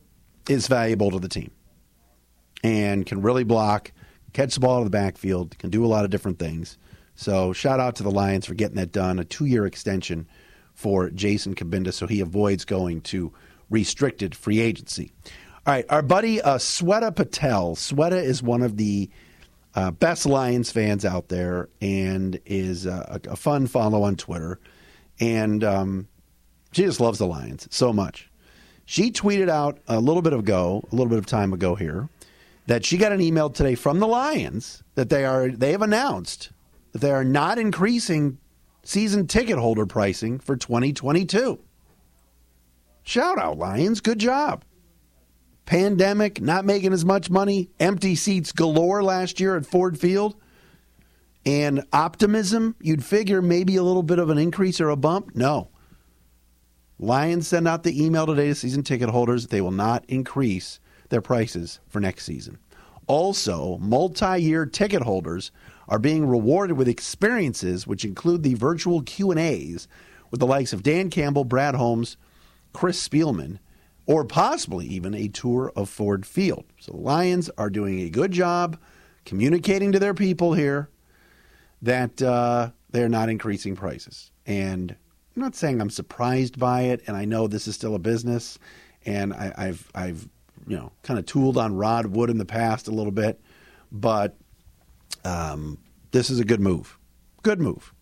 is 0.47 0.67
valuable 0.67 1.09
to 1.09 1.17
the 1.17 1.29
team 1.29 1.49
and 2.63 3.07
can 3.07 3.23
really 3.23 3.43
block, 3.43 3.91
catch 4.35 4.53
the 4.53 4.59
ball 4.59 4.75
out 4.75 4.79
of 4.79 4.85
the 4.85 4.89
backfield, 4.91 5.57
can 5.57 5.69
do 5.69 5.85
a 5.85 5.87
lot 5.87 6.05
of 6.05 6.11
different 6.11 6.39
things. 6.39 6.77
So 7.15 7.53
shout 7.53 7.79
out 7.79 7.95
to 7.95 8.03
the 8.03 8.11
Lions 8.11 8.45
for 8.45 8.53
getting 8.53 8.75
that 8.75 8.91
done, 8.91 9.19
a 9.19 9.23
two 9.23 9.45
year 9.45 9.65
extension 9.65 10.27
for 10.73 11.09
Jason 11.09 11.55
Cabinda 11.55 11.93
so 11.93 12.05
he 12.05 12.19
avoids 12.19 12.65
going 12.65 13.01
to 13.01 13.31
restricted 13.69 14.35
free 14.35 14.59
agency. 14.59 15.11
All 15.65 15.73
right, 15.73 15.85
our 15.89 16.01
buddy 16.01 16.41
uh, 16.41 16.57
Sweta 16.57 17.15
Patel. 17.15 17.75
Sweta 17.75 18.21
is 18.21 18.43
one 18.43 18.61
of 18.61 18.77
the 18.77 19.09
uh, 19.73 19.91
best 19.91 20.25
Lions 20.25 20.71
fans 20.71 21.05
out 21.05 21.29
there 21.29 21.69
and 21.81 22.39
is 22.45 22.85
uh, 22.85 23.19
a, 23.25 23.31
a, 23.31 23.35
fun 23.35 23.67
follow 23.67 24.03
on 24.03 24.15
Twitter. 24.15 24.59
And 25.19 25.63
um, 25.63 26.07
she 26.71 26.83
just 26.83 26.99
loves 26.99 27.19
the 27.19 27.25
Lions 27.25 27.67
so 27.71 27.91
much. 27.91 28.29
She 28.85 29.11
tweeted 29.11 29.49
out 29.49 29.79
a 29.87 29.99
little 29.99 30.21
bit 30.21 30.33
ago, 30.33 30.83
a 30.91 30.95
little 30.95 31.09
bit 31.09 31.17
of 31.17 31.25
time 31.25 31.51
ago 31.51 31.75
here, 31.75 32.07
that 32.67 32.85
she 32.85 32.97
got 32.97 33.11
an 33.11 33.21
email 33.21 33.49
today 33.49 33.75
from 33.75 33.99
the 33.99 34.07
Lions 34.07 34.83
that 34.95 35.09
they 35.09 35.25
are 35.25 35.49
they 35.49 35.71
have 35.71 35.81
announced 35.81 36.51
that 36.91 36.99
they 36.99 37.11
are 37.11 37.23
not 37.23 37.57
increasing 37.57 38.37
season 38.83 39.27
ticket 39.27 39.57
holder 39.57 39.85
pricing 39.85 40.39
for 40.39 40.55
2022. 40.55 41.59
Shout 43.03 43.37
out 43.37 43.57
Lions, 43.57 44.01
good 44.01 44.19
job 44.19 44.63
pandemic, 45.65 46.41
not 46.41 46.65
making 46.65 46.93
as 46.93 47.03
much 47.03 47.29
money, 47.29 47.69
empty 47.79 48.15
seats 48.15 48.51
galore 48.51 49.03
last 49.03 49.39
year 49.39 49.57
at 49.57 49.65
Ford 49.65 49.99
Field, 49.99 50.35
and 51.45 51.83
optimism, 51.93 52.75
you'd 52.81 53.03
figure 53.03 53.41
maybe 53.41 53.75
a 53.75 53.83
little 53.83 54.03
bit 54.03 54.19
of 54.19 54.29
an 54.29 54.37
increase 54.37 54.79
or 54.81 54.89
a 54.89 54.95
bump. 54.95 55.35
No. 55.35 55.69
Lions 56.97 57.47
send 57.47 57.67
out 57.67 57.83
the 57.83 58.03
email 58.03 58.25
today 58.25 58.47
to 58.47 58.55
season 58.55 58.83
ticket 58.83 59.09
holders 59.09 59.43
that 59.43 59.51
they 59.51 59.61
will 59.61 59.71
not 59.71 60.05
increase 60.07 60.79
their 61.09 61.21
prices 61.21 61.79
for 61.87 61.99
next 61.99 62.25
season. 62.25 62.57
Also, 63.07 63.77
multi-year 63.77 64.65
ticket 64.65 65.03
holders 65.03 65.51
are 65.87 65.99
being 65.99 66.25
rewarded 66.25 66.77
with 66.77 66.87
experiences 66.87 67.85
which 67.85 68.05
include 68.05 68.43
the 68.43 68.55
virtual 68.55 69.01
Q&As 69.03 69.87
with 70.31 70.39
the 70.39 70.47
likes 70.47 70.73
of 70.73 70.83
Dan 70.83 71.09
Campbell, 71.09 71.45
Brad 71.45 71.75
Holmes, 71.75 72.17
Chris 72.73 73.07
Spielman, 73.07 73.59
or 74.07 74.25
possibly 74.25 74.85
even 74.87 75.13
a 75.13 75.27
tour 75.27 75.71
of 75.75 75.89
Ford 75.89 76.25
Field. 76.25 76.65
So 76.79 76.91
the 76.91 76.99
Lions 76.99 77.49
are 77.57 77.69
doing 77.69 77.99
a 78.01 78.09
good 78.09 78.31
job 78.31 78.77
communicating 79.23 79.91
to 79.91 79.99
their 79.99 80.13
people 80.13 80.53
here 80.53 80.89
that 81.81 82.21
uh, 82.21 82.71
they're 82.91 83.09
not 83.09 83.29
increasing 83.29 83.75
prices. 83.75 84.31
And 84.45 84.95
I'm 85.35 85.41
not 85.41 85.55
saying 85.55 85.81
I'm 85.81 85.89
surprised 85.89 86.59
by 86.59 86.83
it, 86.83 87.01
and 87.07 87.17
I 87.17 87.25
know 87.25 87.47
this 87.47 87.67
is 87.67 87.75
still 87.75 87.95
a 87.95 87.99
business, 87.99 88.57
and 89.05 89.33
I, 89.33 89.53
I've 89.57 89.91
I've 89.93 90.29
you 90.67 90.75
know 90.75 90.91
kind 91.03 91.19
of 91.19 91.25
tooled 91.25 91.57
on 91.57 91.75
Rod 91.75 92.07
Wood 92.07 92.29
in 92.29 92.37
the 92.37 92.45
past 92.45 92.87
a 92.87 92.91
little 92.91 93.11
bit, 93.11 93.39
but 93.91 94.35
um, 95.23 95.77
this 96.11 96.29
is 96.29 96.39
a 96.39 96.45
good 96.45 96.61
move, 96.61 96.97
good 97.43 97.59
move. 97.59 97.93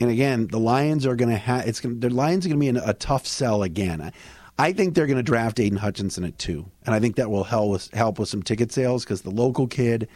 And 0.00 0.10
again, 0.10 0.48
the 0.48 0.58
Lions 0.58 1.06
are 1.06 1.16
going 1.16 1.30
to 1.30 1.36
have 1.36 1.66
it's 1.66 1.80
going 1.80 2.00
the 2.00 2.10
Lions 2.10 2.44
are 2.44 2.48
going 2.48 2.58
to 2.58 2.60
be 2.60 2.68
in 2.68 2.76
a 2.76 2.94
tough 2.94 3.26
sell 3.26 3.62
again. 3.62 4.00
I, 4.00 4.12
I 4.56 4.72
think 4.72 4.94
they're 4.94 5.06
going 5.06 5.16
to 5.16 5.22
draft 5.22 5.58
Aidan 5.58 5.78
Hutchinson 5.78 6.24
at 6.24 6.38
two, 6.38 6.70
and 6.84 6.94
I 6.94 7.00
think 7.00 7.16
that 7.16 7.30
will 7.30 7.44
help 7.44 7.70
with, 7.70 7.94
help 7.94 8.18
with 8.18 8.28
some 8.28 8.42
ticket 8.42 8.70
sales 8.70 9.04
because 9.04 9.22
the 9.22 9.30
local 9.30 9.66
kid, 9.66 10.08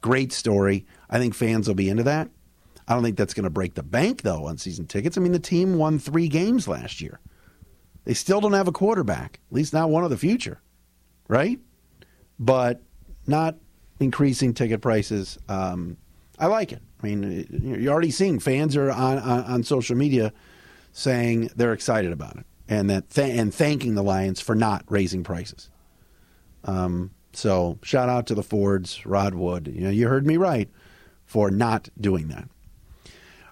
great 0.00 0.32
story. 0.32 0.86
I 1.08 1.18
think 1.18 1.34
fans 1.34 1.68
will 1.68 1.74
be 1.74 1.88
into 1.88 2.02
that. 2.04 2.28
I 2.86 2.94
don't 2.94 3.02
think 3.02 3.16
that's 3.16 3.34
going 3.34 3.44
to 3.44 3.50
break 3.50 3.74
the 3.74 3.82
bank 3.82 4.22
though 4.22 4.46
on 4.46 4.58
season 4.58 4.86
tickets. 4.86 5.16
I 5.16 5.20
mean, 5.20 5.32
the 5.32 5.38
team 5.38 5.78
won 5.78 5.98
three 5.98 6.28
games 6.28 6.68
last 6.68 7.00
year. 7.00 7.20
They 8.04 8.14
still 8.14 8.40
don't 8.40 8.52
have 8.52 8.68
a 8.68 8.72
quarterback, 8.72 9.40
at 9.48 9.54
least 9.54 9.72
not 9.72 9.90
one 9.90 10.04
of 10.04 10.10
the 10.10 10.18
future, 10.18 10.60
right? 11.28 11.58
But 12.38 12.82
not 13.26 13.56
increasing 14.00 14.54
ticket 14.54 14.80
prices. 14.80 15.38
Um, 15.48 15.96
I 16.38 16.46
like 16.46 16.72
it. 16.72 16.82
I 17.02 17.06
mean, 17.06 17.46
you're 17.80 17.92
already 17.92 18.10
seeing 18.10 18.38
fans 18.38 18.76
are 18.76 18.90
on, 18.90 19.18
on, 19.18 19.44
on 19.44 19.62
social 19.62 19.96
media 19.96 20.32
saying 20.92 21.50
they're 21.56 21.72
excited 21.72 22.12
about 22.12 22.36
it 22.36 22.46
and 22.68 22.88
that 22.90 23.10
th- 23.10 23.38
and 23.38 23.52
thanking 23.52 23.94
the 23.94 24.02
Lions 24.02 24.40
for 24.40 24.54
not 24.54 24.84
raising 24.88 25.22
prices. 25.22 25.70
Um, 26.64 27.10
so 27.32 27.78
shout 27.82 28.08
out 28.08 28.26
to 28.28 28.34
the 28.34 28.42
Fords, 28.42 29.04
Rod 29.04 29.34
Wood. 29.34 29.70
You 29.74 29.82
know, 29.82 29.90
you 29.90 30.08
heard 30.08 30.26
me 30.26 30.36
right 30.36 30.68
for 31.26 31.50
not 31.50 31.88
doing 32.00 32.28
that. 32.28 32.48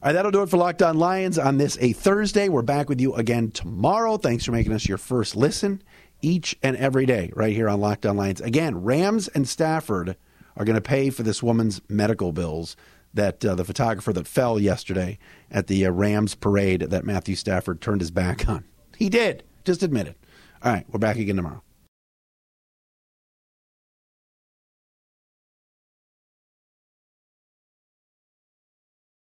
All 0.03 0.09
right, 0.09 0.13
that'll 0.13 0.31
do 0.31 0.43
it 0.43 0.49
for 0.49 0.57
Locked 0.57 0.83
On 0.83 0.99
Lions 0.99 1.39
on 1.39 1.59
this 1.59 1.79
a 1.81 1.93
Thursday. 1.93 2.49
We're 2.49 2.63
back 2.63 2.89
with 2.89 3.01
you 3.01 3.15
again 3.15 3.51
tomorrow. 3.51 4.17
Thanks 4.17 4.45
for 4.45 4.53
making 4.53 4.73
us 4.73 4.89
your 4.89 4.99
first 4.99 5.37
listen 5.37 5.83
each 6.23 6.57
and 6.63 6.77
every 6.77 7.05
day 7.05 7.31
right 7.35 7.55
here 7.55 7.69
on 7.69 7.81
Locked 7.81 8.07
On 8.07 8.17
Lions. 8.17 8.41
Again, 8.41 8.83
Rams 8.83 9.29
and 9.29 9.49
Stafford 9.49 10.17
are 10.57 10.65
going 10.65 10.77
to 10.77 10.81
pay 10.81 11.11
for 11.11 11.23
this 11.23 11.43
woman's 11.43 11.81
medical 11.89 12.33
bills 12.33 12.77
that 13.15 13.45
uh, 13.45 13.55
the 13.55 13.65
photographer 13.65 14.13
that 14.13 14.27
fell 14.27 14.59
yesterday 14.59 15.19
at 15.51 15.67
the 15.67 15.85
uh, 15.85 15.91
Rams 15.91 16.35
parade 16.35 16.81
that 16.81 17.05
Matthew 17.05 17.35
Stafford 17.35 17.81
turned 17.81 18.01
his 18.01 18.11
back 18.11 18.49
on. 18.49 18.65
He 18.97 19.09
did. 19.09 19.43
Just 19.65 19.83
admit 19.83 20.07
it. 20.07 20.17
All 20.63 20.73
right, 20.73 20.87
we're 20.89 20.99
back 20.99 21.17
again 21.17 21.37
tomorrow. 21.37 21.63